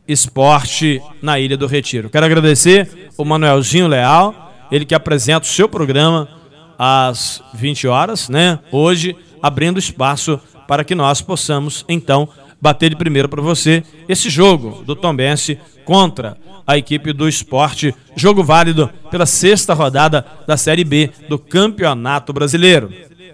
Esporte 0.07 1.01
na 1.21 1.39
Ilha 1.39 1.55
do 1.55 1.67
Retiro. 1.67 2.09
Quero 2.09 2.25
agradecer 2.25 3.09
o 3.17 3.23
Manuelzinho 3.23 3.87
Leal, 3.87 4.53
ele 4.71 4.85
que 4.85 4.95
apresenta 4.95 5.45
o 5.45 5.49
seu 5.49 5.69
programa 5.69 6.40
às 6.83 7.43
20 7.53 7.87
horas, 7.87 8.27
né? 8.27 8.57
Hoje, 8.71 9.15
abrindo 9.39 9.77
espaço 9.77 10.39
para 10.67 10.83
que 10.83 10.95
nós 10.95 11.21
possamos, 11.21 11.85
então, 11.87 12.27
bater 12.59 12.89
de 12.89 12.95
primeiro 12.95 13.29
para 13.29 13.39
você 13.39 13.83
esse 14.09 14.31
jogo 14.31 14.83
do 14.83 14.95
Tombense 14.95 15.59
contra 15.85 16.35
a 16.65 16.79
equipe 16.79 17.13
do 17.13 17.29
esporte. 17.29 17.93
Jogo 18.15 18.43
válido 18.43 18.89
pela 19.11 19.27
sexta 19.27 19.75
rodada 19.75 20.25
da 20.47 20.57
Série 20.57 20.83
B 20.83 21.11
do 21.29 21.37
Campeonato 21.37 22.33
Brasileiro. 22.33 22.91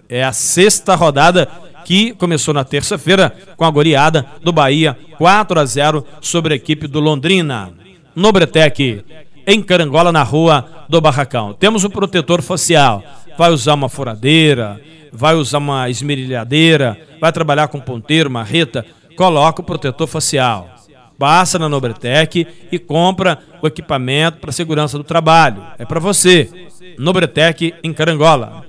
É 0.10 0.25
a 0.25 0.34
sexta 0.34 0.94
rodada 0.94 1.48
que 1.86 2.12
começou 2.16 2.54
na 2.54 2.66
terça-feira 2.66 3.34
com 3.56 3.63
a 3.63 3.72
goleada 3.72 4.25
do 4.44 4.51
Bahia 4.51 4.98
4 5.18 5.58
a 5.58 5.66
0 5.66 6.06
sobre 6.20 6.54
a 6.54 6.58
equipe 6.58 6.86
do 6.86 7.00
Londrina. 7.00 7.72
No 8.13 8.30
Bretec, 8.34 9.06
em 9.46 9.62
Carangola, 9.62 10.12
na 10.12 10.24
rua 10.24 10.66
do 10.89 11.00
Barracão. 11.00 11.54
Temos 11.54 11.86
um 11.86 11.89
protetor 11.89 12.42
facial. 12.42 13.01
Vai 13.38 13.51
usar 13.51 13.74
uma 13.74 13.89
furadeira, 13.89 14.82
vai 15.12 15.36
usar 15.36 15.60
uma 15.60 15.89
esmerilhadeira, 15.89 16.98
vai 17.22 17.32
trabalhar 17.32 17.67
com 17.67 17.79
ponteiro, 17.79 18.29
marreta, 18.29 18.86
coloca 19.15 19.62
o 19.62 19.65
protetor 19.65 20.08
facial. 20.08 20.70
Passa 21.17 21.58
na 21.58 21.67
Nobretec 21.67 22.48
e 22.72 22.77
compra 22.77 23.39
o 23.62 23.67
equipamento 23.67 24.38
para 24.38 24.51
segurança 24.51 24.98
do 24.98 25.03
trabalho. 25.03 25.63
É 25.79 25.86
para 25.86 26.00
você. 26.00 26.50
Nobretec 26.98 27.74
em 27.84 27.91
Carangola. 27.91 28.63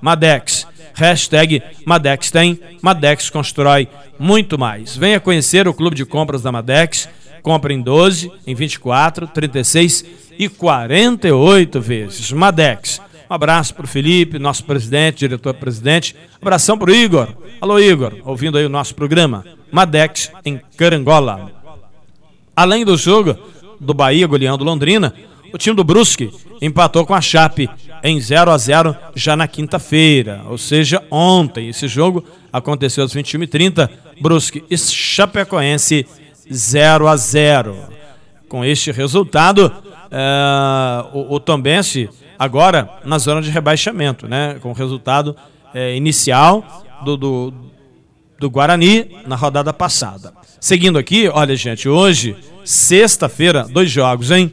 Madex. 0.00 0.66
Hashtag 0.92 1.62
Madex 1.86 2.30
tem. 2.30 2.60
Madex 2.82 3.30
constrói 3.30 3.88
muito 4.18 4.58
mais. 4.58 4.96
Venha 4.96 5.18
conhecer 5.18 5.66
o 5.66 5.72
clube 5.74 5.96
de 5.96 6.04
compras 6.04 6.42
da 6.42 6.52
Madex. 6.52 7.08
Compre 7.42 7.74
em 7.74 7.80
12, 7.80 8.30
em 8.46 8.54
24, 8.54 9.26
36 9.26 10.04
e 10.38 10.48
48 10.48 11.80
vezes. 11.80 12.32
Madex. 12.32 13.00
Um 13.28 13.34
abraço 13.34 13.74
para 13.74 13.84
o 13.84 13.88
Felipe, 13.88 14.38
nosso 14.38 14.64
presidente, 14.64 15.20
diretor-presidente. 15.20 16.14
Abração 16.40 16.76
para 16.76 16.90
o 16.90 16.94
Igor. 16.94 17.28
Alô, 17.60 17.78
Igor, 17.78 18.12
ouvindo 18.24 18.58
aí 18.58 18.66
o 18.66 18.68
nosso 18.68 18.94
programa. 18.94 19.44
Madex 19.72 20.30
em 20.44 20.60
Carangola. 20.76 21.50
Além 22.54 22.84
do 22.84 22.96
jogo 22.96 23.36
do 23.80 23.94
Bahia 23.94 24.26
goleando 24.26 24.62
Londrina, 24.62 25.14
o 25.52 25.58
time 25.58 25.74
do 25.74 25.82
Brusque 25.82 26.30
empatou 26.60 27.06
com 27.06 27.14
a 27.14 27.20
Chape 27.20 27.68
em 28.02 28.20
0 28.20 28.50
a 28.50 28.58
0 28.58 28.94
já 29.14 29.34
na 29.34 29.48
quinta-feira, 29.48 30.42
ou 30.48 30.58
seja, 30.58 31.02
ontem. 31.10 31.68
Esse 31.70 31.88
jogo 31.88 32.22
aconteceu 32.52 33.02
às 33.02 33.14
21h30, 33.14 33.88
Brusque 34.20 34.62
e 34.70 34.76
Chapecoense 34.76 36.06
0 36.52 37.08
a 37.08 37.16
0. 37.16 37.76
Com 38.48 38.64
este 38.64 38.92
resultado, 38.92 39.72
é, 40.10 41.04
o, 41.14 41.34
o 41.34 41.40
Tombense 41.40 42.10
agora 42.44 42.88
na 43.04 43.18
zona 43.18 43.42
de 43.42 43.50
rebaixamento, 43.50 44.28
né? 44.28 44.58
Com 44.60 44.70
o 44.70 44.74
resultado 44.74 45.36
é, 45.74 45.96
inicial 45.96 46.84
do, 47.04 47.16
do, 47.16 47.54
do 48.38 48.50
Guarani 48.50 49.10
na 49.26 49.36
rodada 49.36 49.72
passada. 49.72 50.32
Seguindo 50.60 50.98
aqui, 50.98 51.28
olha, 51.28 51.54
gente, 51.56 51.88
hoje, 51.88 52.36
sexta-feira, 52.64 53.66
dois 53.68 53.90
jogos, 53.90 54.30
hein? 54.30 54.52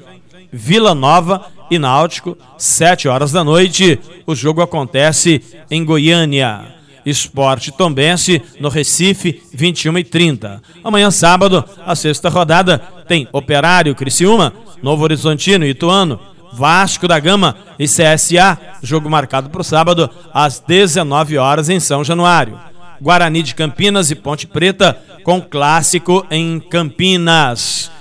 Vila 0.52 0.94
Nova 0.94 1.46
e 1.70 1.80
Náutico, 1.80 2.38
sete 2.58 3.08
horas 3.08 3.32
da 3.32 3.44
noite. 3.44 3.98
O 4.28 4.36
jogo 4.36 4.62
acontece 4.62 5.42
em 5.70 5.86
Goiânia. 5.86 6.82
Esporte 7.06 7.72
Tombense 7.72 8.42
no 8.60 8.70
Recife, 8.70 9.42
21 9.54 9.98
e 10.00 10.04
30. 10.04 10.62
Amanhã, 10.84 11.10
sábado, 11.10 11.64
a 11.86 11.96
sexta 11.96 12.30
rodada, 12.30 12.80
tem 13.08 13.28
Operário 13.32 13.96
Criciúma, 13.96 14.54
Novo 14.84 15.04
Horizontino 15.04 15.66
e 15.66 15.70
Ituano, 15.70 16.20
Vasco 16.54 17.08
da 17.08 17.20
Gama 17.20 17.56
e 17.80 17.86
CSA, 17.86 18.58
jogo 18.82 19.10
marcado 19.10 19.50
para 19.50 19.62
o 19.62 19.64
sábado, 19.64 20.10
às 20.34 20.60
19 20.60 21.38
horas 21.38 21.70
em 21.70 21.80
São 21.80 22.04
Januário. 22.04 22.60
Guarani 23.02 23.42
de 23.42 23.56
Campinas 23.56 24.12
e 24.12 24.16
Ponte 24.16 24.46
Preta, 24.46 24.98
com 25.24 25.42
clássico 25.42 26.26
em 26.30 26.60
Campinas. 26.60 27.92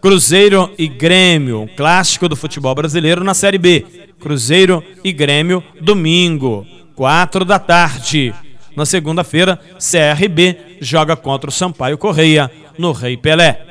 Cruzeiro 0.00 0.70
e 0.78 0.86
Grêmio, 0.88 1.68
clássico 1.76 2.28
do 2.28 2.36
futebol 2.36 2.74
brasileiro 2.74 3.24
na 3.24 3.34
Série 3.34 3.58
B. 3.58 3.84
Cruzeiro 4.20 4.82
e 5.04 5.12
Grêmio, 5.12 5.62
domingo, 5.80 6.66
4 6.94 7.44
da 7.44 7.58
tarde. 7.58 8.34
Na 8.76 8.84
segunda-feira, 8.84 9.58
CRB 9.78 10.76
joga 10.80 11.16
contra 11.16 11.48
o 11.48 11.52
Sampaio 11.52 11.96
Correia, 11.96 12.50
no 12.78 12.92
Rei 12.92 13.16
Pelé. 13.16 13.65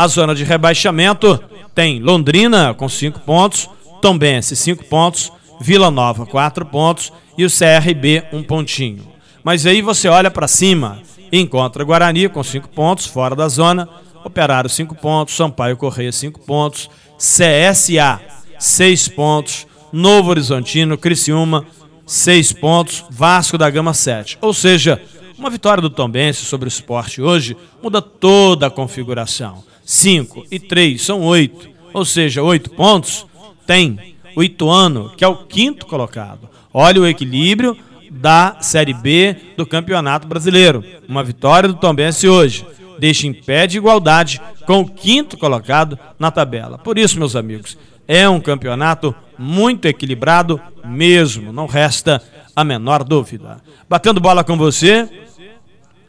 A 0.00 0.08
zona 0.08 0.34
de 0.34 0.44
rebaixamento 0.44 1.38
tem 1.74 2.00
Londrina 2.00 2.72
com 2.72 2.88
5 2.88 3.20
pontos, 3.20 3.68
Tombense 4.00 4.56
5 4.56 4.86
pontos, 4.86 5.30
Vila 5.60 5.90
Nova 5.90 6.24
4 6.24 6.64
pontos 6.64 7.12
e 7.36 7.44
o 7.44 7.50
CRB 7.50 8.24
um 8.32 8.42
pontinho. 8.42 9.06
Mas 9.44 9.66
aí 9.66 9.82
você 9.82 10.08
olha 10.08 10.30
para 10.30 10.48
cima 10.48 11.02
encontra 11.30 11.84
Guarani 11.84 12.30
com 12.30 12.42
5 12.42 12.70
pontos, 12.70 13.04
fora 13.04 13.36
da 13.36 13.46
zona, 13.46 13.86
Operário 14.24 14.70
5 14.70 14.94
pontos, 14.94 15.36
Sampaio 15.36 15.76
Correia 15.76 16.10
5 16.10 16.40
pontos, 16.46 16.88
CSA 17.18 18.22
6 18.58 19.08
pontos, 19.08 19.66
Novo 19.92 20.30
Horizontino, 20.30 20.96
Criciúma 20.96 21.66
6 22.06 22.54
pontos, 22.54 23.04
Vasco 23.10 23.58
da 23.58 23.68
Gama 23.68 23.92
7. 23.92 24.38
Ou 24.40 24.54
seja, 24.54 24.98
uma 25.36 25.50
vitória 25.50 25.82
do 25.82 25.90
Tombense 25.90 26.46
sobre 26.46 26.66
o 26.66 26.72
esporte 26.72 27.20
hoje 27.20 27.54
muda 27.82 28.00
toda 28.00 28.68
a 28.68 28.70
configuração. 28.70 29.68
5 29.90 30.46
e 30.52 30.60
3 30.60 31.02
são 31.02 31.20
8, 31.20 31.68
ou 31.92 32.04
seja, 32.04 32.44
8 32.44 32.70
pontos 32.70 33.26
tem 33.66 34.14
o 34.36 34.42
Ituano, 34.44 35.10
que 35.16 35.24
é 35.24 35.28
o 35.28 35.38
quinto 35.38 35.84
colocado. 35.84 36.48
Olha 36.72 37.00
o 37.00 37.06
equilíbrio 37.08 37.76
da 38.08 38.58
Série 38.60 38.94
B 38.94 39.34
do 39.56 39.66
Campeonato 39.66 40.28
Brasileiro. 40.28 40.84
Uma 41.08 41.24
vitória 41.24 41.68
do 41.68 41.74
Tombense 41.74 42.28
hoje 42.28 42.64
deixa 43.00 43.26
em 43.26 43.32
pé 43.32 43.66
de 43.66 43.78
igualdade 43.78 44.40
com 44.64 44.78
o 44.82 44.88
quinto 44.88 45.36
colocado 45.36 45.98
na 46.20 46.30
tabela. 46.30 46.78
Por 46.78 46.96
isso, 46.96 47.18
meus 47.18 47.34
amigos, 47.34 47.76
é 48.06 48.28
um 48.28 48.40
campeonato 48.40 49.12
muito 49.36 49.86
equilibrado 49.86 50.60
mesmo, 50.84 51.52
não 51.52 51.66
resta 51.66 52.22
a 52.54 52.62
menor 52.62 53.02
dúvida. 53.02 53.56
Batendo 53.88 54.20
bola 54.20 54.44
com 54.44 54.56
você, 54.56 55.08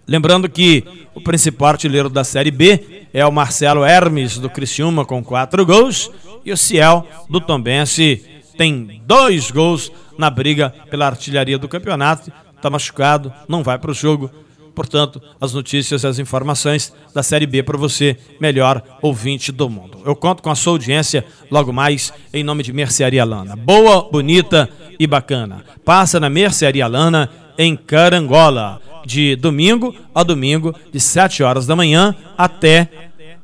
lembrando 0.07 0.49
que 0.49 0.83
o 1.13 1.21
principal 1.21 1.69
artilheiro 1.69 2.09
da 2.09 2.23
Série 2.23 2.51
B 2.51 3.05
é 3.13 3.25
o 3.25 3.31
Marcelo 3.31 3.83
Hermes 3.83 4.37
do 4.37 4.49
Criciúma 4.49 5.05
com 5.05 5.23
quatro 5.23 5.65
gols 5.65 6.11
e 6.45 6.51
o 6.51 6.57
Ciel 6.57 7.05
do 7.29 7.39
Tombense 7.39 8.23
tem 8.57 9.01
dois 9.05 9.49
gols 9.49 9.91
na 10.17 10.29
briga 10.29 10.69
pela 10.89 11.07
artilharia 11.07 11.57
do 11.57 11.67
campeonato. 11.67 12.31
Está 12.55 12.69
machucado, 12.69 13.33
não 13.47 13.63
vai 13.63 13.79
para 13.79 13.91
o 13.91 13.93
jogo. 13.93 14.29
Portanto, 14.75 15.21
as 15.39 15.53
notícias 15.53 16.05
as 16.05 16.19
informações 16.19 16.93
da 17.13 17.21
Série 17.21 17.45
B 17.45 17.61
para 17.61 17.77
você, 17.77 18.17
melhor 18.39 18.81
ouvinte 19.01 19.51
do 19.51 19.69
mundo. 19.69 19.99
Eu 20.05 20.15
conto 20.15 20.41
com 20.41 20.49
a 20.49 20.55
sua 20.55 20.73
audiência 20.73 21.25
logo 21.49 21.73
mais 21.73 22.13
em 22.33 22.43
nome 22.43 22.63
de 22.63 22.71
Mercearia 22.71 23.25
Lana. 23.25 23.55
Boa, 23.55 24.09
bonita 24.09 24.69
e 24.99 25.05
bacana. 25.05 25.63
Passa 25.83 26.19
na 26.19 26.29
Mercearia 26.29 26.87
Lana 26.87 27.29
em 27.57 27.75
Carangola, 27.75 28.81
de 29.05 29.35
domingo 29.35 29.95
a 30.13 30.23
domingo, 30.23 30.75
de 30.91 30.99
7 30.99 31.43
horas 31.43 31.65
da 31.65 31.75
manhã 31.75 32.15
até 32.37 32.89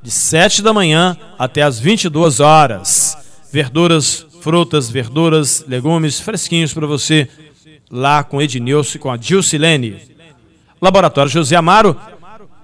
de 0.02 0.12
7 0.12 0.62
da 0.62 0.72
manhã 0.74 1.18
até 1.38 1.62
as 1.64 1.80
22 1.80 2.40
horas. 2.40 3.18
Verduras, 3.52 4.26
frutas, 4.42 4.90
verduras, 4.90 5.66
legumes 5.68 6.20
fresquinhos 6.20 6.74
para 6.74 6.88
você 6.88 7.28
lá 7.92 8.24
com 8.24 8.42
Ednilson 8.42 8.98
e 8.98 9.00
com 9.00 9.12
a 9.12 9.18
Dilcilene. 9.18 9.98
Laboratório 10.82 11.32
José 11.32 11.56
Amaro, 11.56 12.00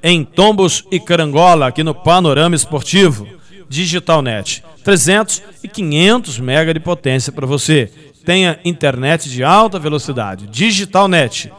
em 0.01 0.23
Tombos 0.23 0.85
e 0.91 0.99
Carangola, 0.99 1.67
aqui 1.67 1.83
no 1.83 1.95
Panorama 1.95 2.55
Esportivo. 2.55 3.27
Digitalnet, 3.67 4.63
300 4.83 5.41
e 5.63 5.67
500 5.67 6.39
mega 6.39 6.73
de 6.73 6.79
potência 6.79 7.31
para 7.31 7.47
você. 7.47 7.91
Tenha 8.25 8.59
internet 8.63 9.29
de 9.29 9.43
alta 9.43 9.79
velocidade. 9.79 10.47
Digitalnet, 10.47 11.51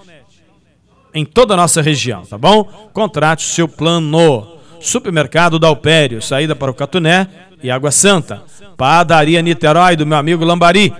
em 1.15 1.25
toda 1.25 1.55
a 1.55 1.57
nossa 1.57 1.81
região, 1.81 2.23
tá 2.27 2.37
bom? 2.37 2.65
Contrate 2.93 3.47
o 3.47 3.49
seu 3.49 3.69
plano. 3.69 4.59
Supermercado 4.81 5.59
Dalpério, 5.59 6.21
saída 6.21 6.55
para 6.55 6.71
o 6.71 6.75
Catuné 6.75 7.29
e 7.63 7.71
Água 7.71 7.91
Santa. 7.91 8.43
Padaria 8.77 9.41
Niterói, 9.41 9.97
do 9.97 10.05
meu 10.05 10.19
amigo 10.19 10.45
Lambari. 10.45 10.93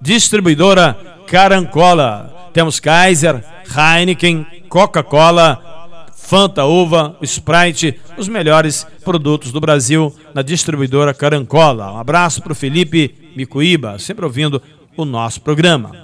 Distribuidora 0.00 0.96
Carancola. 1.26 2.50
Temos 2.52 2.78
Kaiser, 2.78 3.44
Heineken, 3.66 4.46
Coca-Cola, 4.68 5.70
Fanta 6.16 6.64
Uva, 6.64 7.16
Sprite, 7.22 7.98
os 8.16 8.28
melhores 8.28 8.86
produtos 9.04 9.50
do 9.50 9.60
Brasil 9.60 10.14
na 10.34 10.42
distribuidora 10.42 11.14
Carancola. 11.14 11.92
Um 11.92 11.98
abraço 11.98 12.42
para 12.42 12.52
o 12.52 12.56
Felipe 12.56 13.32
Micuíba, 13.34 13.98
sempre 13.98 14.24
ouvindo 14.24 14.62
o 14.96 15.04
nosso 15.04 15.40
programa. 15.40 15.99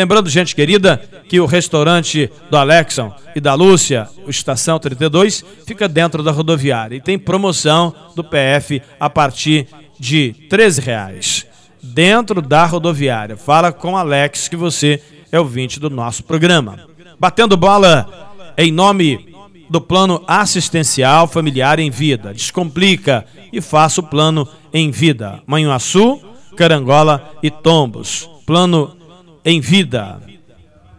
Lembrando, 0.00 0.30
gente 0.30 0.54
querida, 0.54 0.96
que 1.28 1.38
o 1.40 1.44
restaurante 1.44 2.30
do 2.50 2.56
Alexon 2.56 3.12
e 3.36 3.40
da 3.40 3.52
Lúcia, 3.52 4.08
o 4.26 4.30
Estação 4.30 4.78
32, 4.78 5.44
fica 5.66 5.86
dentro 5.86 6.22
da 6.22 6.30
rodoviária 6.30 6.96
e 6.96 7.02
tem 7.02 7.18
promoção 7.18 7.94
do 8.16 8.24
PF 8.24 8.80
a 8.98 9.10
partir 9.10 9.68
de 9.98 10.34
R$ 10.50 10.80
reais 10.82 11.46
dentro 11.82 12.40
da 12.40 12.64
rodoviária. 12.64 13.36
Fala 13.36 13.72
com 13.72 13.94
Alex 13.94 14.48
que 14.48 14.56
você 14.56 15.02
é 15.30 15.38
ouvinte 15.38 15.78
do 15.78 15.90
nosso 15.90 16.24
programa. 16.24 16.78
Batendo 17.18 17.54
bola 17.54 18.54
em 18.56 18.72
nome 18.72 19.34
do 19.68 19.82
plano 19.82 20.24
assistencial 20.26 21.28
familiar 21.28 21.78
em 21.78 21.90
vida. 21.90 22.32
Descomplica 22.32 23.26
e 23.52 23.60
faça 23.60 24.00
o 24.00 24.04
plano 24.04 24.48
em 24.72 24.90
vida. 24.90 25.42
Manhuaçu, 25.46 26.22
Carangola 26.56 27.34
e 27.42 27.50
Tombos. 27.50 28.26
Plano 28.46 28.96
em 29.44 29.60
vida. 29.60 30.20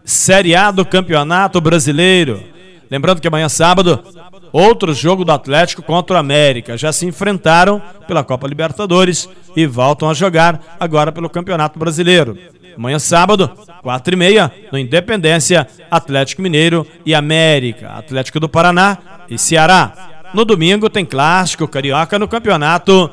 Série 0.04 0.56
A 0.56 0.72
do 0.72 0.86
Campeonato 0.86 1.62
Brasileiro. 1.62 2.44
Lembrando 2.90 3.22
que 3.22 3.28
amanhã 3.28 3.48
sábado, 3.48 4.04
outro 4.52 4.94
jogo 4.94 5.24
do 5.24 5.32
Atlético 5.32 5.82
contra 5.82 6.16
o 6.16 6.20
América. 6.20 6.78
Já 6.78 6.92
se 6.92 7.06
enfrentaram 7.06 7.82
pela 8.08 8.24
Copa 8.24 8.48
Libertadores 8.48 9.30
e 9.56 9.66
voltam 9.66 10.10
a 10.10 10.14
jogar 10.14 10.76
agora 10.80 11.12
pelo 11.12 11.30
Campeonato 11.30 11.80
Brasileiro. 11.80 12.38
Amanhã 12.76 13.00
sábado, 13.00 13.50
quatro 13.82 14.14
e 14.14 14.18
meia, 14.18 14.52
no 14.72 14.78
Independência, 14.78 15.68
Atlético 15.90 16.42
Mineiro 16.42 16.86
e 17.06 17.14
América, 17.14 17.90
Atlético 17.90 18.40
do 18.40 18.50
Paraná 18.50 18.98
e 19.30 19.38
Ceará. 19.38 19.94
No 20.34 20.46
domingo 20.46 20.90
tem 20.90 21.06
clássico 21.06 21.68
carioca 21.68 22.18
no 22.18 22.28
Campeonato 22.28 23.12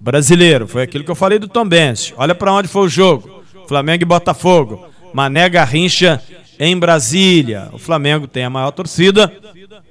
Brasileiro. 0.00 0.66
Foi 0.66 0.82
aquilo 0.82 1.04
que 1.04 1.10
eu 1.10 1.16
falei 1.16 1.38
do 1.38 1.48
Tombense. 1.48 2.14
Olha 2.16 2.34
para 2.34 2.52
onde 2.52 2.68
foi 2.68 2.82
o 2.82 2.88
jogo. 2.88 3.42
Flamengo 3.68 4.02
e 4.02 4.06
Botafogo. 4.06 4.86
Mané 5.12 5.48
Garrincha 5.48 6.22
em 6.58 6.76
Brasília. 6.76 7.68
O 7.72 7.78
Flamengo 7.78 8.26
tem 8.26 8.44
a 8.44 8.50
maior 8.50 8.70
torcida, 8.70 9.30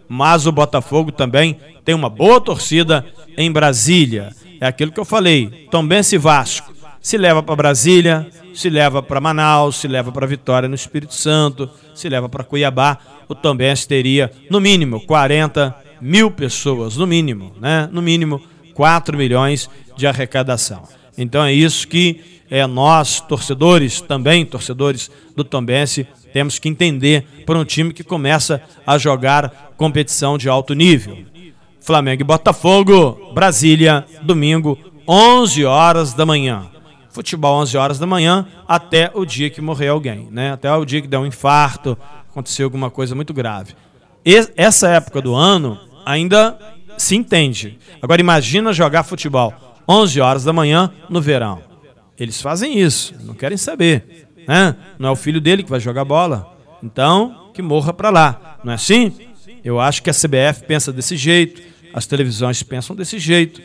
mas 0.10 0.48
o 0.48 0.52
Botafogo 0.52 1.12
também 1.12 1.60
tem 1.86 1.94
uma 1.94 2.10
boa 2.10 2.42
torcida 2.42 3.06
em 3.38 3.52
Brasília. 3.52 4.34
É 4.60 4.66
aquilo 4.66 4.92
que 4.92 5.00
eu 5.00 5.06
falei. 5.06 5.68
Tombense 5.70 6.18
Vasco. 6.18 6.74
Se 7.00 7.18
leva 7.18 7.42
para 7.44 7.56
Brasília, 7.56 8.28
se 8.54 8.70
leva 8.70 9.02
para 9.04 9.22
Manaus, 9.22 9.78
se 9.78 9.88
leva 9.88 10.12
para 10.12 10.26
Vitória 10.26 10.68
no 10.68 10.76
Espírito 10.76 11.14
Santo, 11.14 11.70
se 11.94 12.10
leva 12.10 12.28
para 12.28 12.44
Cuiabá, 12.44 12.98
o 13.30 13.36
Tombense 13.36 13.88
teria, 13.88 14.32
no 14.50 14.60
mínimo, 14.60 15.00
40 15.02 15.74
mil 16.02 16.32
pessoas, 16.32 16.98
no 16.98 17.06
mínimo, 17.08 17.54
né? 17.62 17.88
No 17.92 18.02
mínimo, 18.02 18.42
4 18.74 19.16
milhões 19.16 19.70
de 19.96 20.08
arrecadação. 20.08 20.84
Então 21.18 21.44
é 21.44 21.54
isso 21.54 21.88
que 21.88 22.37
é, 22.50 22.66
nós, 22.66 23.20
torcedores, 23.20 24.02
também 24.02 24.46
torcedores 24.46 25.12
do 25.36 25.44
Tombense, 25.44 26.08
temos 26.34 26.60
que 26.60 26.70
entender 26.70 27.44
para 27.46 27.58
um 27.58 27.66
time 27.66 27.94
que 27.94 28.04
começa 28.04 28.62
a 28.86 28.98
jogar 28.98 29.74
competição 29.76 30.38
de 30.38 30.50
alto 30.50 30.74
nível. 30.74 31.18
Flamengo 31.80 32.22
e 32.22 32.26
Botafogo, 32.26 33.32
Brasília, 33.34 34.06
domingo, 34.22 34.78
11 35.08 35.66
horas 35.66 36.14
da 36.14 36.26
manhã. 36.26 36.68
Futebol 37.10 37.62
11 37.62 37.78
horas 37.78 38.00
da 38.00 38.06
manhã 38.06 38.46
até 38.68 39.10
o 39.14 39.26
dia 39.26 39.50
que 39.50 39.62
morrer 39.62 39.88
alguém, 39.88 40.28
né? 40.30 40.52
Até 40.52 40.72
o 40.72 40.86
dia 40.86 41.02
que 41.02 41.08
der 41.08 41.18
um 41.18 41.26
infarto, 41.26 41.98
aconteceu 42.30 42.66
alguma 42.66 42.92
coisa 42.92 43.16
muito 43.16 43.34
grave. 43.34 43.74
E, 44.26 44.36
essa 44.56 44.90
época 44.90 45.22
do 45.22 45.34
ano 45.34 45.80
ainda 46.06 46.60
se 46.98 47.16
entende. 47.16 47.80
Agora 48.02 48.22
imagina 48.22 48.74
jogar 48.74 49.04
futebol 49.04 49.54
11 49.88 50.20
horas 50.20 50.44
da 50.44 50.52
manhã 50.52 50.92
no 51.10 51.22
verão. 51.22 51.67
Eles 52.20 52.42
fazem 52.42 52.80
isso, 52.80 53.14
não 53.24 53.34
querem 53.34 53.58
saber. 53.58 54.28
Né? 54.48 54.76
Não 54.98 55.10
é 55.10 55.12
o 55.12 55.16
filho 55.16 55.42
dele 55.42 55.64
que 55.64 55.70
vai 55.70 55.80
jogar 55.80 56.06
bola. 56.06 56.58
Então, 56.82 57.52
que 57.54 57.62
morra 57.62 57.94
para 57.94 58.10
lá. 58.10 58.58
Não 58.64 58.72
é 58.72 58.76
assim? 58.76 59.14
Eu 59.64 59.80
acho 59.80 60.02
que 60.02 60.10
a 60.10 60.14
CBF 60.14 60.64
pensa 60.66 60.94
desse 60.94 61.18
jeito, 61.18 61.62
as 61.94 62.06
televisões 62.06 62.64
pensam 62.64 62.96
desse 62.96 63.20
jeito. 63.20 63.62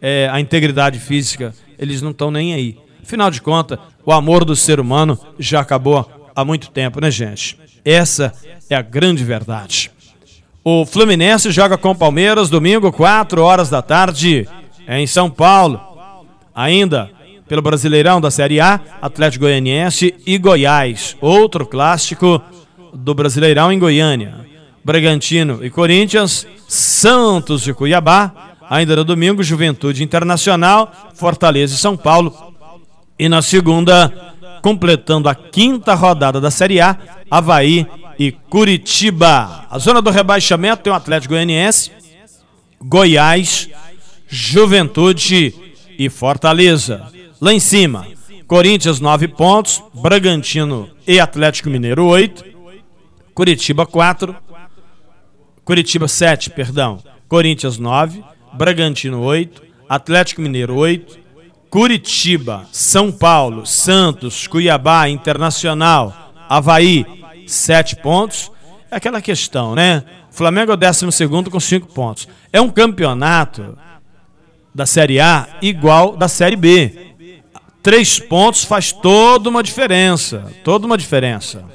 É, 0.00 0.28
a 0.30 0.40
integridade 0.40 0.98
física, 0.98 1.54
eles 1.78 2.02
não 2.02 2.10
estão 2.10 2.30
nem 2.30 2.52
aí. 2.52 2.78
Afinal 3.02 3.30
de 3.30 3.40
contas, 3.40 3.78
o 4.04 4.12
amor 4.12 4.44
do 4.44 4.56
ser 4.56 4.80
humano 4.80 5.18
já 5.38 5.60
acabou 5.60 6.10
há 6.34 6.44
muito 6.44 6.70
tempo, 6.70 7.00
né, 7.00 7.10
gente? 7.10 7.58
Essa 7.84 8.32
é 8.68 8.74
a 8.74 8.82
grande 8.82 9.22
verdade. 9.24 9.90
O 10.62 10.84
Fluminense 10.86 11.50
joga 11.50 11.76
com 11.76 11.90
o 11.90 11.94
Palmeiras 11.94 12.48
domingo, 12.48 12.90
4 12.90 13.42
horas 13.42 13.68
da 13.68 13.82
tarde, 13.82 14.48
em 14.88 15.06
São 15.06 15.30
Paulo. 15.30 15.80
Ainda 16.54 17.10
Pelo 17.54 17.62
Brasileirão 17.62 18.20
da 18.20 18.32
Série 18.32 18.58
A, 18.58 18.80
Atlético 19.00 19.44
Goianiense 19.44 20.12
e 20.26 20.36
Goiás. 20.38 21.16
Outro 21.20 21.64
clássico 21.64 22.42
do 22.92 23.14
Brasileirão 23.14 23.72
em 23.72 23.78
Goiânia. 23.78 24.44
Bragantino 24.82 25.64
e 25.64 25.70
Corinthians, 25.70 26.48
Santos 26.66 27.68
e 27.68 27.72
Cuiabá. 27.72 28.56
Ainda 28.68 28.96
no 28.96 29.04
domingo, 29.04 29.40
Juventude 29.40 30.02
Internacional, 30.02 30.92
Fortaleza 31.14 31.76
e 31.76 31.78
São 31.78 31.96
Paulo. 31.96 32.34
E 33.16 33.28
na 33.28 33.40
segunda, 33.40 34.12
completando 34.60 35.28
a 35.28 35.34
quinta 35.36 35.94
rodada 35.94 36.40
da 36.40 36.50
Série 36.50 36.80
A, 36.80 36.98
Havaí 37.30 37.86
e 38.18 38.32
Curitiba. 38.32 39.64
A 39.70 39.78
zona 39.78 40.02
do 40.02 40.10
rebaixamento 40.10 40.82
tem 40.82 40.92
o 40.92 40.96
Atlético 40.96 41.34
Goianiense, 41.34 41.92
Goiás, 42.82 43.68
Juventude 44.26 45.54
e 45.96 46.10
Fortaleza. 46.10 47.13
Lá 47.40 47.52
em 47.52 47.60
cima, 47.60 48.06
Corinthians 48.46 49.00
9 49.00 49.28
pontos, 49.28 49.82
Bragantino 49.94 50.90
e 51.06 51.18
Atlético 51.18 51.68
Mineiro 51.68 52.04
8, 52.06 52.44
Curitiba 53.34 53.84
4, 53.84 54.36
Curitiba 55.64 56.06
7, 56.06 56.50
perdão, 56.50 57.02
Corinthians 57.28 57.78
9, 57.78 58.22
Bragantino 58.52 59.20
8, 59.22 59.62
Atlético 59.88 60.40
Mineiro 60.40 60.76
8, 60.76 61.18
Curitiba, 61.68 62.66
São 62.70 63.10
Paulo, 63.10 63.66
Santos, 63.66 64.46
Cuiabá, 64.46 65.08
Internacional, 65.08 66.32
Havaí, 66.48 67.04
7 67.46 67.96
pontos. 67.96 68.50
É 68.90 68.96
aquela 68.96 69.20
questão, 69.20 69.74
né? 69.74 70.04
Flamengo 70.30 70.70
é 70.70 70.74
o 70.74 70.76
12 70.76 71.50
com 71.50 71.60
5 71.60 71.92
pontos. 71.92 72.28
É 72.52 72.60
um 72.60 72.70
campeonato 72.70 73.76
da 74.74 74.86
Série 74.86 75.20
A 75.20 75.48
igual 75.62 76.16
da 76.16 76.28
Série 76.28 76.56
B. 76.56 77.13
Três 77.84 78.18
pontos 78.18 78.64
faz 78.64 78.92
toda 78.92 79.50
uma 79.50 79.62
diferença. 79.62 80.50
Toda 80.64 80.86
uma 80.86 80.96
diferença. 80.96 81.66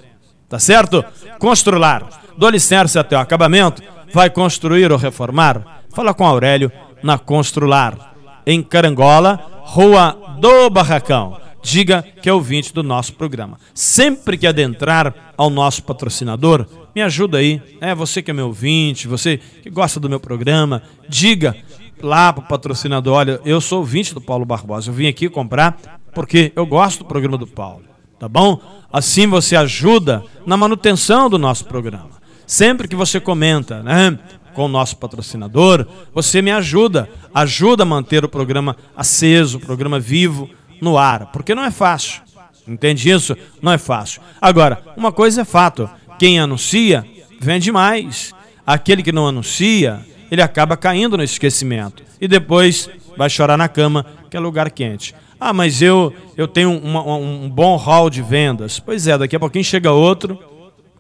Tá 0.50 0.58
certo? 0.58 1.06
Constrular. 1.38 2.24
Dou 2.36 2.50
licença 2.50 3.00
até 3.00 3.16
o 3.16 3.20
acabamento. 3.20 3.84
Vai 4.12 4.28
construir 4.32 4.92
ou 4.92 4.98
reformar? 4.98 5.84
Fala 5.94 6.12
com 6.12 6.26
Aurélio 6.26 6.72
na 7.04 7.20
Constrular. 7.20 8.16
Em 8.44 8.64
Carangola, 8.64 9.62
Rua 9.62 10.18
do 10.40 10.68
Barracão. 10.72 11.40
Diga 11.62 12.02
que 12.02 12.28
é 12.28 12.34
ouvinte 12.34 12.74
do 12.74 12.82
nosso 12.82 13.14
programa. 13.14 13.60
Sempre 13.76 14.36
que 14.36 14.48
adentrar 14.48 15.14
ao 15.38 15.52
nosso 15.52 15.84
patrocinador, 15.84 16.66
me 16.96 17.04
ajuda 17.04 17.38
aí. 17.38 17.62
É 17.80 17.94
você 17.94 18.24
que 18.24 18.32
é 18.32 18.34
meu 18.34 18.48
ouvinte, 18.48 19.08
você 19.08 19.40
que 19.62 19.70
gosta 19.70 20.00
do 20.00 20.10
meu 20.10 20.20
programa, 20.20 20.82
diga 21.08 21.56
lá 22.02 22.32
para 22.34 22.44
o 22.44 22.48
patrocinador: 22.48 23.14
olha, 23.16 23.42
eu 23.46 23.60
sou 23.62 23.80
ouvinte 23.80 24.14
do 24.14 24.22
Paulo 24.22 24.46
Barbosa, 24.46 24.90
eu 24.90 24.94
vim 24.94 25.08
aqui 25.08 25.30
comprar 25.30 25.99
porque 26.20 26.52
eu 26.54 26.66
gosto 26.66 27.00
do 27.00 27.06
programa 27.06 27.38
do 27.38 27.48
Paulo, 27.48 27.86
tá 28.20 28.28
bom? 28.28 28.60
Assim 28.92 29.26
você 29.26 29.56
ajuda 29.56 30.22
na 30.46 30.58
manutenção 30.58 31.30
do 31.30 31.40
nosso 31.40 31.64
programa. 31.64 32.10
Sempre 32.46 32.90
que 32.90 32.96
você 32.96 33.22
comenta, 33.22 33.82
né? 33.82 34.20
Com 34.54 34.66
o 34.66 34.68
nosso 34.68 34.98
patrocinador, 34.98 35.88
você 36.14 36.42
me 36.42 36.52
ajuda, 36.52 37.10
ajuda 37.34 37.84
a 37.84 37.86
manter 37.86 38.26
o 38.26 38.28
programa 38.28 38.76
aceso, 38.98 39.60
o 39.60 39.62
programa 39.62 39.98
vivo 39.98 40.50
no 40.82 40.98
ar, 40.98 41.28
porque 41.28 41.56
não 41.56 41.64
é 41.64 41.72
fácil. 41.72 42.22
Entende 42.68 43.10
isso? 43.10 43.34
Não 43.62 43.72
é 43.72 43.78
fácil. 43.78 44.22
Agora, 44.42 44.84
uma 44.98 45.14
coisa 45.14 45.44
é 45.44 45.46
fato: 45.46 45.90
quem 46.20 46.38
anuncia 46.38 47.06
vende 47.40 47.72
mais. 47.72 48.34
Aquele 48.68 49.02
que 49.02 49.14
não 49.14 49.26
anuncia, 49.26 50.06
ele 50.30 50.42
acaba 50.42 50.76
caindo 50.76 51.16
no 51.16 51.24
esquecimento 51.24 52.04
e 52.20 52.28
depois 52.28 52.90
vai 53.16 53.30
chorar 53.30 53.58
na 53.58 53.70
cama, 53.70 54.06
que 54.30 54.36
é 54.36 54.40
lugar 54.42 54.70
quente. 54.70 55.16
Ah, 55.40 55.54
mas 55.54 55.82
eu, 55.82 56.14
eu 56.36 56.48
tenho 56.48 56.72
uma, 56.78 57.02
um 57.16 57.50
bom 57.50 57.78
hall 57.78 58.10
de 58.10 58.22
vendas. 58.22 58.80
Pois 58.80 59.08
é, 59.08 59.18
daqui 59.18 59.36
a 59.36 59.40
pouquinho 59.40 59.64
chega 59.64 59.92
outro, 59.92 60.38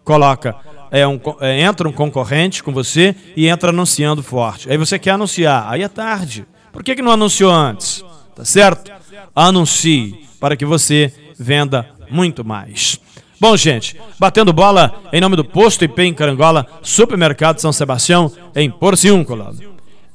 coloca, 0.04 0.56
é 0.91 1.06
um, 1.06 1.19
é, 1.41 1.62
entra 1.62 1.88
um 1.88 1.91
concorrente 1.91 2.63
com 2.63 2.71
você 2.71 3.15
e 3.36 3.47
entra 3.47 3.69
anunciando 3.69 4.23
forte. 4.23 4.69
Aí 4.71 4.78
você 4.78 4.97
quer 4.97 5.12
anunciar, 5.12 5.65
aí 5.67 5.84
é 5.84 5.88
tarde. 5.88 6.45
Por 6.71 6.84
que, 6.84 6.95
que 6.95 7.02
não 7.02 7.12
anunciou 7.12 7.52
antes? 7.52 8.04
Tá 8.36 8.45
certo? 8.45 8.91
Anuncie 9.36 10.25
para 10.39 10.56
que 10.56 10.65
você 10.65 11.13
venda 11.38 11.86
muito 12.10 12.45
mais. 12.45 12.99
Bom, 13.39 13.56
gente, 13.56 13.99
batendo 14.17 14.52
bola 14.52 15.02
em 15.13 15.21
nome 15.21 15.36
do 15.36 15.45
Posto 15.45 15.86
IP 15.86 16.02
em 16.04 16.13
Carangola, 16.13 16.65
Supermercado 16.82 17.60
São 17.60 17.71
Sebastião, 17.71 18.32
em 18.56 18.69
Porciúncula. 18.69 19.54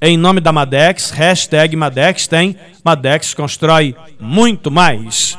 Em 0.06 0.18
nome 0.18 0.38
da 0.38 0.52
Madex, 0.52 1.08
hashtag 1.08 1.74
Madex 1.74 2.26
tem, 2.26 2.54
Madex 2.84 3.32
constrói 3.32 3.96
muito 4.20 4.70
mais. 4.70 5.38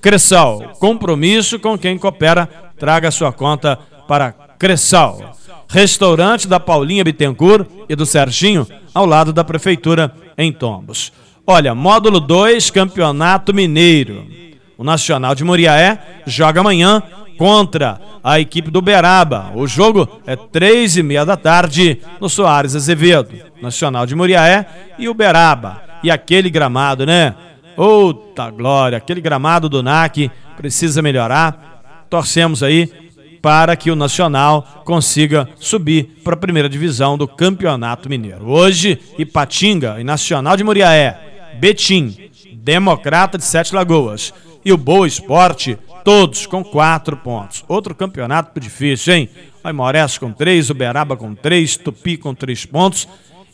Cressal, 0.00 0.72
compromisso 0.80 1.56
com 1.56 1.78
quem 1.78 1.96
coopera, 1.96 2.48
traga 2.76 3.12
sua 3.12 3.32
conta 3.32 3.78
para 4.08 4.32
Cressal. 4.58 5.36
Restaurante 5.68 6.48
da 6.48 6.58
Paulinha 6.58 7.04
Bittencourt 7.04 7.64
e 7.88 7.94
do 7.94 8.04
Serginho, 8.04 8.66
ao 8.92 9.06
lado 9.06 9.32
da 9.32 9.44
Prefeitura, 9.44 10.12
em 10.36 10.50
Tombos. 10.50 11.12
Olha, 11.46 11.72
módulo 11.72 12.18
2, 12.18 12.72
Campeonato 12.72 13.54
Mineiro. 13.54 14.26
O 14.76 14.82
Nacional 14.82 15.32
de 15.32 15.44
Muriaé 15.44 16.22
joga 16.26 16.60
amanhã 16.60 17.04
contra 17.42 18.00
a 18.22 18.38
equipe 18.38 18.70
do 18.70 18.80
Beraba. 18.80 19.50
O 19.56 19.66
jogo 19.66 20.08
é 20.24 20.36
três 20.36 20.96
e 20.96 21.02
meia 21.02 21.24
da 21.24 21.36
tarde 21.36 21.98
no 22.20 22.28
Soares 22.28 22.76
Azevedo. 22.76 23.34
Nacional 23.60 24.06
de 24.06 24.14
Muriaé 24.14 24.64
e 24.96 25.08
o 25.08 25.14
Beraba. 25.14 25.82
E 26.04 26.10
aquele 26.10 26.48
gramado, 26.48 27.04
né? 27.04 27.34
Outa 27.76 28.48
glória, 28.48 28.96
aquele 28.96 29.20
gramado 29.20 29.68
do 29.68 29.82
NAC 29.82 30.30
precisa 30.56 31.02
melhorar. 31.02 32.06
Torcemos 32.08 32.62
aí 32.62 32.88
para 33.42 33.74
que 33.74 33.90
o 33.90 33.96
Nacional 33.96 34.84
consiga 34.84 35.48
subir 35.56 36.20
para 36.22 36.34
a 36.34 36.38
primeira 36.38 36.68
divisão 36.68 37.18
do 37.18 37.26
Campeonato 37.26 38.08
Mineiro. 38.08 38.48
Hoje, 38.48 39.00
Ipatinga 39.18 40.00
e 40.00 40.04
Nacional 40.04 40.56
de 40.56 40.62
Muriaé, 40.62 41.18
Betim, 41.58 42.16
Democrata 42.54 43.36
de 43.36 43.44
Sete 43.44 43.74
Lagoas, 43.74 44.32
e 44.64 44.72
o 44.72 44.76
Boa 44.76 45.06
Esporte, 45.06 45.78
todos 46.04 46.46
com 46.46 46.64
quatro 46.64 47.16
pontos. 47.16 47.64
Outro 47.68 47.94
campeonato 47.94 48.58
difícil, 48.58 49.14
hein? 49.14 49.28
Aimorés 49.62 50.18
com 50.18 50.32
três, 50.32 50.70
Uberaba 50.70 51.16
com 51.16 51.34
três, 51.34 51.76
Tupi 51.76 52.16
com 52.16 52.34
três 52.34 52.64
pontos. 52.66 53.08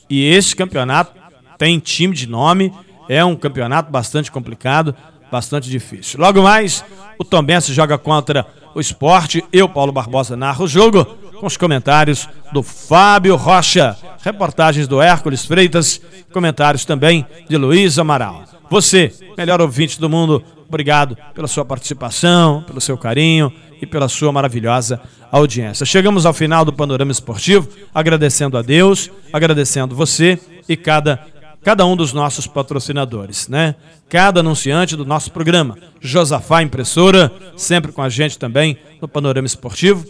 E 0.09 0.25
esse 0.25 0.57
campeonato 0.57 1.13
tem 1.59 1.79
time 1.79 2.15
de 2.15 2.29
nome, 2.29 2.73
é 3.09 3.25
um 3.25 3.37
campeonato 3.37 3.91
bastante 3.91 4.31
complicado, 4.31 4.95
bastante 5.31 5.69
difícil. 5.69 6.21
Logo 6.21 6.43
mais, 6.43 6.85
o 7.19 7.25
Tombense 7.25 7.73
joga 7.75 7.99
contra 7.99 8.47
o 8.75 8.81
esporte. 8.81 9.45
Eu, 9.53 9.69
Paulo 9.69 9.93
Barbosa, 9.93 10.37
narro 10.37 10.65
o 10.65 10.69
jogo 10.69 11.05
com 11.05 11.47
os 11.47 11.57
comentários 11.57 12.29
do 12.53 12.63
Fábio 12.63 13.37
Rocha, 13.37 13.97
reportagens 14.23 14.89
do 14.89 15.01
Hércules 15.01 15.45
Freitas, 15.45 16.01
comentários 16.33 16.85
também 16.85 17.27
de 17.49 17.57
Luiz 17.57 17.99
Amaral. 17.99 18.58
Você, 18.71 19.13
melhor 19.37 19.61
ouvinte 19.61 19.99
do 19.99 20.09
mundo, 20.09 20.43
obrigado 20.69 21.17
pela 21.35 21.49
sua 21.49 21.65
participação, 21.65 22.63
pelo 22.63 22.81
seu 22.81 22.99
carinho 22.99 23.53
e 23.81 23.87
pela 23.87 24.09
sua 24.09 24.31
maravilhosa 24.31 25.01
audiência. 25.33 25.87
Chegamos 25.87 26.27
ao 26.27 26.35
final 26.35 26.65
do 26.65 26.73
panorama 26.73 27.13
esportivo, 27.13 27.69
agradecendo 27.95 28.59
a 28.59 28.63
Deus, 28.63 29.11
agradecendo 29.33 29.95
você 29.95 30.39
e 30.69 30.77
cada 30.77 31.27
cada 31.63 31.85
um 31.85 31.97
dos 31.97 32.13
nossos 32.13 32.47
patrocinadores, 32.47 33.49
né? 33.49 33.75
Cada 34.09 34.41
anunciante 34.41 34.97
do 34.97 35.05
nosso 35.05 35.31
programa. 35.31 35.77
Josafá 36.01 36.63
Impressora, 36.63 37.33
sempre 37.57 37.93
com 37.93 38.01
a 38.01 38.09
gente 38.09 38.39
também 38.39 38.79
no 39.03 39.09
Panorama 39.09 39.47
Esportivo. 39.47 40.05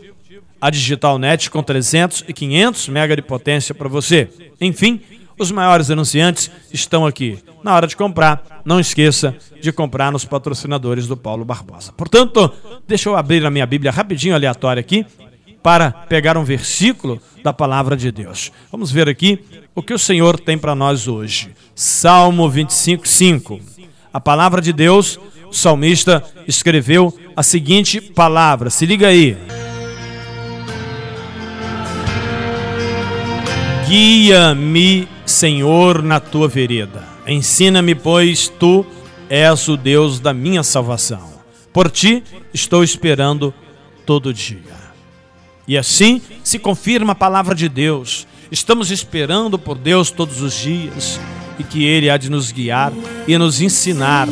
A 0.61 0.71
Digital 0.71 1.19
Net 1.19 1.51
com 1.51 1.63
300 1.63 2.25
e 2.29 2.33
500 2.33 2.89
mega 2.89 3.17
de 3.17 3.23
potência 3.23 3.75
para 3.75 3.89
você. 3.89 4.29
Enfim, 4.61 5.01
os 5.39 5.51
maiores 5.51 5.91
anunciantes 5.91 6.51
estão 6.73 7.07
aqui. 7.07 7.39
Na 7.63 7.75
hora 7.75 7.87
de 7.87 7.97
comprar, 7.97 8.63
não 8.65 8.81
esqueça 8.81 9.37
de 9.61 9.73
comprar 9.73 10.13
nos 10.13 10.25
patrocinadores 10.25 11.07
do 11.07 11.17
Paulo 11.17 11.45
Barbosa. 11.45 11.93
Portanto, 11.93 12.53
deixa 12.87 13.09
eu 13.09 13.17
abrir 13.17 13.45
a 13.45 13.51
minha 13.51 13.67
Bíblia 13.67 13.93
rapidinho 13.93 14.35
aleatória 14.35 14.81
aqui 14.81 15.07
para 15.63 15.91
pegar 15.91 16.37
um 16.37 16.45
versículo 16.45 17.21
da 17.43 17.53
palavra 17.53 17.97
de 17.97 18.11
Deus. 18.11 18.53
Vamos 18.71 18.91
ver 18.91 19.09
aqui 19.09 19.45
o 19.75 19.83
que 19.83 19.95
o 19.95 19.99
Senhor 19.99 20.39
tem 20.39 20.57
para 20.57 20.75
nós 20.75 21.09
hoje. 21.09 21.51
Salmo 21.75 22.49
25, 22.49 23.07
5. 23.07 23.61
A 24.13 24.21
palavra 24.21 24.61
de 24.61 24.73
Deus, 24.73 25.19
o 25.49 25.53
salmista 25.53 26.25
escreveu 26.47 27.17
a 27.37 27.43
seguinte 27.43 28.01
palavra, 28.01 28.71
se 28.71 28.87
liga 28.87 29.09
aí. 29.09 29.37
Guia-me, 33.87 35.09
Senhor, 35.29 36.03
na 36.03 36.19
tua 36.21 36.49
vereda. 36.49 37.05
Ensina-me, 37.27 37.95
pois 37.95 38.49
tu 38.49 38.85
és 39.29 39.69
o 39.69 39.77
Deus 39.77 40.19
da 40.19 40.33
minha 40.33 40.63
salvação. 40.63 41.39
Por 41.73 41.91
ti 41.91 42.23
estou 42.53 42.83
esperando 42.83 43.53
todo 44.07 44.33
dia. 44.33 44.79
E 45.67 45.77
assim 45.77 46.21
se 46.43 46.59
confirma 46.59 47.13
a 47.13 47.17
palavra 47.17 47.55
de 47.55 47.69
Deus. 47.69 48.27
Estamos 48.51 48.91
esperando 48.91 49.59
por 49.59 49.77
Deus 49.77 50.11
todos 50.11 50.41
os 50.41 50.55
dias 50.55 51.21
e 51.59 51.63
que 51.63 51.85
Ele 51.85 52.09
há 52.09 52.17
de 52.17 52.31
nos 52.31 52.51
guiar 52.51 52.93
e 53.27 53.37
nos 53.37 53.61
ensinar 53.61 54.27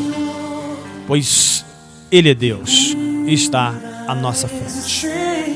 pois 1.07 1.65
Ele 2.11 2.31
é 2.31 2.35
Deus 2.35 2.97
e 3.27 3.33
está 3.33 3.75
à 4.07 4.15
nossa 4.15 4.49
frente. 4.49 5.07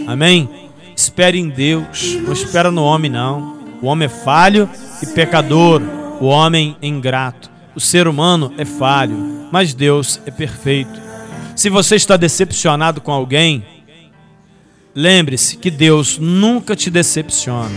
Amém? 0.07 0.49
Espere 0.97 1.39
em 1.39 1.49
Deus, 1.49 2.15
não 2.23 2.33
espera 2.33 2.71
no 2.71 2.83
homem, 2.83 3.11
não. 3.11 3.59
O 3.81 3.87
homem 3.87 4.07
é 4.07 4.09
falho 4.09 4.69
e 5.03 5.07
pecador, 5.07 5.83
o 6.21 6.27
homem 6.27 6.77
é 6.81 6.87
ingrato. 6.87 7.51
O 7.75 7.81
ser 7.81 8.09
humano 8.09 8.53
é 8.59 8.65
falho, 8.65 9.49
mas 9.51 9.73
Deus 9.73 10.21
é 10.27 10.31
perfeito. 10.31 11.01
Se 11.57 11.71
você 11.71 11.97
está 11.97 12.17
decepcionado 12.17 13.01
com 13.01 13.13
alguém, 13.13 13.65
lembre-se 14.95 15.57
que 15.57 15.71
Deus 15.71 16.19
nunca 16.19 16.75
te 16.75 16.91
decepciona. 16.91 17.71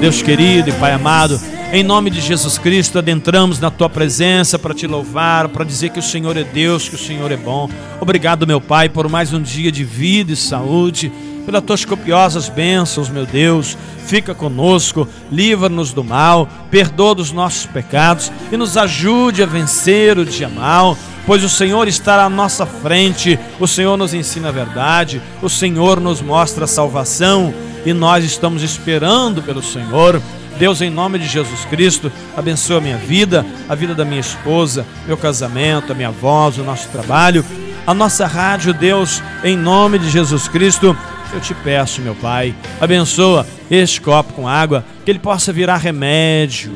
Deus 0.00 0.22
querido 0.22 0.70
e 0.70 0.72
Pai 0.72 0.92
amado, 0.92 1.38
em 1.72 1.84
nome 1.84 2.10
de 2.10 2.20
Jesus 2.20 2.58
Cristo, 2.58 2.98
adentramos 2.98 3.60
na 3.60 3.70
tua 3.70 3.88
presença 3.88 4.58
para 4.58 4.74
te 4.74 4.86
louvar, 4.86 5.48
para 5.48 5.64
dizer 5.64 5.90
que 5.90 5.98
o 5.98 6.02
Senhor 6.02 6.36
é 6.36 6.42
Deus, 6.42 6.88
que 6.88 6.94
o 6.94 6.98
Senhor 6.98 7.30
é 7.30 7.36
bom. 7.36 7.68
Obrigado, 8.00 8.46
meu 8.46 8.60
Pai, 8.60 8.88
por 8.88 9.08
mais 9.08 9.32
um 9.32 9.40
dia 9.40 9.70
de 9.70 9.84
vida 9.84 10.32
e 10.32 10.36
saúde, 10.36 11.12
pelas 11.50 11.64
tuas 11.64 11.84
copiosas 11.84 12.48
bênçãos, 12.48 13.08
meu 13.08 13.26
Deus. 13.26 13.76
Fica 14.06 14.32
conosco, 14.32 15.08
livra-nos 15.32 15.92
do 15.92 16.04
mal, 16.04 16.48
perdoa 16.70 17.16
dos 17.16 17.32
nossos 17.32 17.66
pecados 17.66 18.30
e 18.52 18.56
nos 18.56 18.76
ajude 18.76 19.42
a 19.42 19.46
vencer 19.46 20.16
o 20.16 20.24
dia 20.24 20.48
mal 20.48 20.96
pois 21.26 21.44
o 21.44 21.48
Senhor 21.48 21.86
está 21.86 22.24
à 22.24 22.30
nossa 22.30 22.66
frente, 22.66 23.38
o 23.60 23.68
Senhor 23.68 23.96
nos 23.96 24.14
ensina 24.14 24.48
a 24.48 24.52
verdade, 24.52 25.22
o 25.40 25.48
Senhor 25.48 26.00
nos 26.00 26.20
mostra 26.20 26.64
a 26.64 26.66
salvação 26.66 27.54
e 27.84 27.92
nós 27.92 28.24
estamos 28.24 28.62
esperando 28.62 29.40
pelo 29.42 29.62
Senhor. 29.62 30.20
Deus, 30.58 30.80
em 30.80 30.90
nome 30.90 31.20
de 31.20 31.28
Jesus 31.28 31.64
Cristo, 31.66 32.10
abençoa 32.36 32.78
a 32.78 32.80
minha 32.80 32.96
vida, 32.96 33.46
a 33.68 33.74
vida 33.76 33.94
da 33.94 34.04
minha 34.04 34.20
esposa, 34.20 34.84
meu 35.06 35.16
casamento, 35.16 35.92
a 35.92 35.94
minha 35.94 36.10
voz, 36.10 36.58
o 36.58 36.64
nosso 36.64 36.88
trabalho, 36.88 37.44
a 37.86 37.94
nossa 37.94 38.26
rádio, 38.26 38.74
Deus, 38.74 39.22
em 39.44 39.56
nome 39.56 39.98
de 39.98 40.10
Jesus 40.10 40.48
Cristo. 40.48 40.96
Eu 41.32 41.40
te 41.40 41.54
peço, 41.54 42.00
meu 42.00 42.14
Pai, 42.14 42.54
abençoa 42.80 43.46
este 43.70 44.00
copo 44.00 44.32
com 44.32 44.48
água, 44.48 44.84
que 45.04 45.10
ele 45.10 45.18
possa 45.20 45.52
virar 45.52 45.76
remédio, 45.76 46.72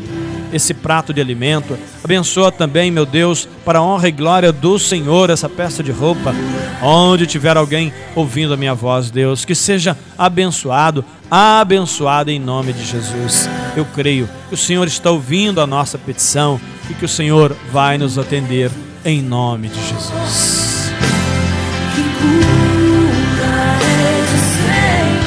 esse 0.53 0.73
prato 0.73 1.13
de 1.13 1.21
alimento. 1.21 1.77
Abençoa 2.03 2.53
também, 2.53 2.91
meu 2.91 3.05
Deus, 3.05 3.49
para 3.65 3.81
a 3.81 3.83
honra 3.83 4.09
e 4.09 4.13
glória 4.13 4.53
do 4.53 4.79
Senhor, 4.79 5.29
essa 5.29 5.49
peça 5.49 5.83
de 5.83 5.91
roupa. 5.91 6.33
Onde 6.81 7.27
tiver 7.27 7.57
alguém 7.57 7.93
ouvindo 8.15 8.55
a 8.55 8.57
minha 8.57 8.75
voz, 8.75 9.11
Deus, 9.11 9.45
que 9.45 9.55
seja 9.55 9.97
abençoado, 10.17 11.05
abençoado 11.29 12.31
em 12.31 12.39
nome 12.39 12.73
de 12.73 12.85
Jesus. 12.85 13.49
Eu 13.77 13.85
creio 13.87 14.29
que 14.49 14.55
o 14.55 14.59
Senhor 14.59 14.87
está 14.87 15.11
ouvindo 15.11 15.61
a 15.61 15.67
nossa 15.67 15.99
petição 15.99 16.61
e 16.89 16.95
que 16.95 17.05
o 17.05 17.09
Senhor 17.09 17.57
vai 17.73 17.99
nos 17.99 18.19
atender 18.19 18.71
em 19.05 19.21
nome 19.21 19.69
de 19.69 19.89
Jesus. 19.89 20.93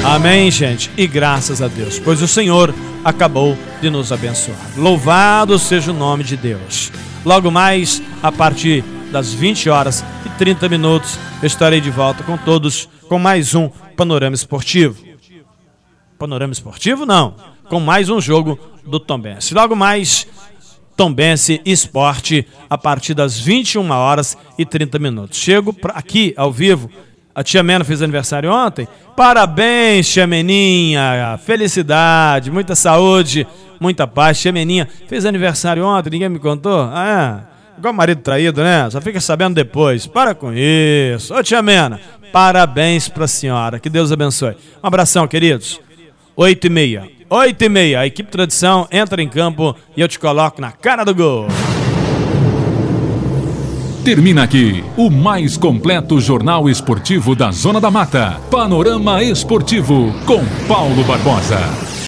Amém, 0.08 0.50
gente, 0.50 0.90
e 0.96 1.06
graças 1.06 1.60
a 1.60 1.68
Deus, 1.68 1.98
pois 1.98 2.22
o 2.22 2.26
Senhor 2.26 2.74
acabou 3.04 3.54
de 3.78 3.90
nos 3.90 4.10
abençoar. 4.10 4.58
Louvado 4.74 5.58
seja 5.58 5.90
o 5.90 5.94
nome 5.94 6.24
de 6.24 6.34
Deus. 6.34 6.90
Logo 7.26 7.50
mais, 7.50 8.02
a 8.22 8.32
partir 8.32 8.82
das 9.12 9.34
20 9.34 9.68
horas 9.68 10.02
e 10.24 10.30
30 10.30 10.66
minutos, 10.70 11.18
estarei 11.42 11.78
de 11.78 11.90
volta 11.90 12.24
com 12.24 12.38
todos 12.38 12.88
com 13.06 13.18
mais 13.18 13.54
um 13.54 13.68
Panorama 13.98 14.34
Esportivo. 14.34 14.96
Panorama 16.18 16.54
Esportivo? 16.54 17.04
Não, 17.04 17.34
com 17.68 17.78
mais 17.78 18.08
um 18.08 18.18
jogo 18.18 18.58
do 18.86 18.98
Tombense. 18.98 19.52
Logo 19.52 19.76
mais, 19.76 20.26
Tombense 20.96 21.60
Esporte, 21.66 22.46
a 22.70 22.78
partir 22.78 23.12
das 23.12 23.38
21 23.38 23.90
horas 23.90 24.38
e 24.56 24.64
30 24.64 24.98
minutos. 24.98 25.38
Chego 25.38 25.76
aqui 25.94 26.32
ao 26.34 26.50
vivo 26.50 26.90
a 27.38 27.42
tia 27.44 27.62
Mena 27.62 27.84
fez 27.84 28.02
aniversário 28.02 28.52
ontem. 28.52 28.88
Parabéns, 29.14 30.08
tia 30.08 30.26
Meninha. 30.26 31.38
Felicidade, 31.44 32.50
muita 32.50 32.74
saúde, 32.74 33.46
muita 33.78 34.08
paz. 34.08 34.40
Tia 34.40 34.50
Meninha 34.50 34.88
fez 35.06 35.24
aniversário 35.24 35.84
ontem, 35.84 36.10
ninguém 36.10 36.28
me 36.28 36.40
contou? 36.40 36.90
Ah, 36.92 37.44
é. 37.76 37.78
Igual 37.78 37.94
marido 37.94 38.22
traído, 38.22 38.60
né? 38.60 38.90
Só 38.90 39.00
fica 39.00 39.20
sabendo 39.20 39.54
depois. 39.54 40.04
Para 40.04 40.34
com 40.34 40.52
isso. 40.52 41.32
Ô, 41.32 41.40
tia 41.40 41.62
Mena, 41.62 42.00
parabéns 42.32 43.08
pra 43.08 43.28
senhora. 43.28 43.78
Que 43.78 43.88
Deus 43.88 44.10
abençoe. 44.10 44.56
Um 44.82 44.88
abração, 44.88 45.28
queridos. 45.28 45.80
Oito 46.34 46.66
e 46.66 46.70
meia. 46.70 47.08
Oito 47.30 47.62
e 47.62 47.68
meia. 47.68 48.00
A 48.00 48.06
equipe 48.08 48.28
Tradição 48.32 48.88
entra 48.90 49.22
em 49.22 49.28
campo 49.28 49.76
e 49.96 50.00
eu 50.00 50.08
te 50.08 50.18
coloco 50.18 50.60
na 50.60 50.72
cara 50.72 51.04
do 51.04 51.14
gol. 51.14 51.46
Termina 54.04 54.44
aqui 54.44 54.82
o 54.96 55.10
mais 55.10 55.56
completo 55.56 56.20
jornal 56.20 56.68
esportivo 56.68 57.34
da 57.34 57.50
Zona 57.50 57.80
da 57.80 57.90
Mata. 57.90 58.40
Panorama 58.50 59.22
Esportivo 59.22 60.14
com 60.24 60.44
Paulo 60.66 61.04
Barbosa. 61.04 61.88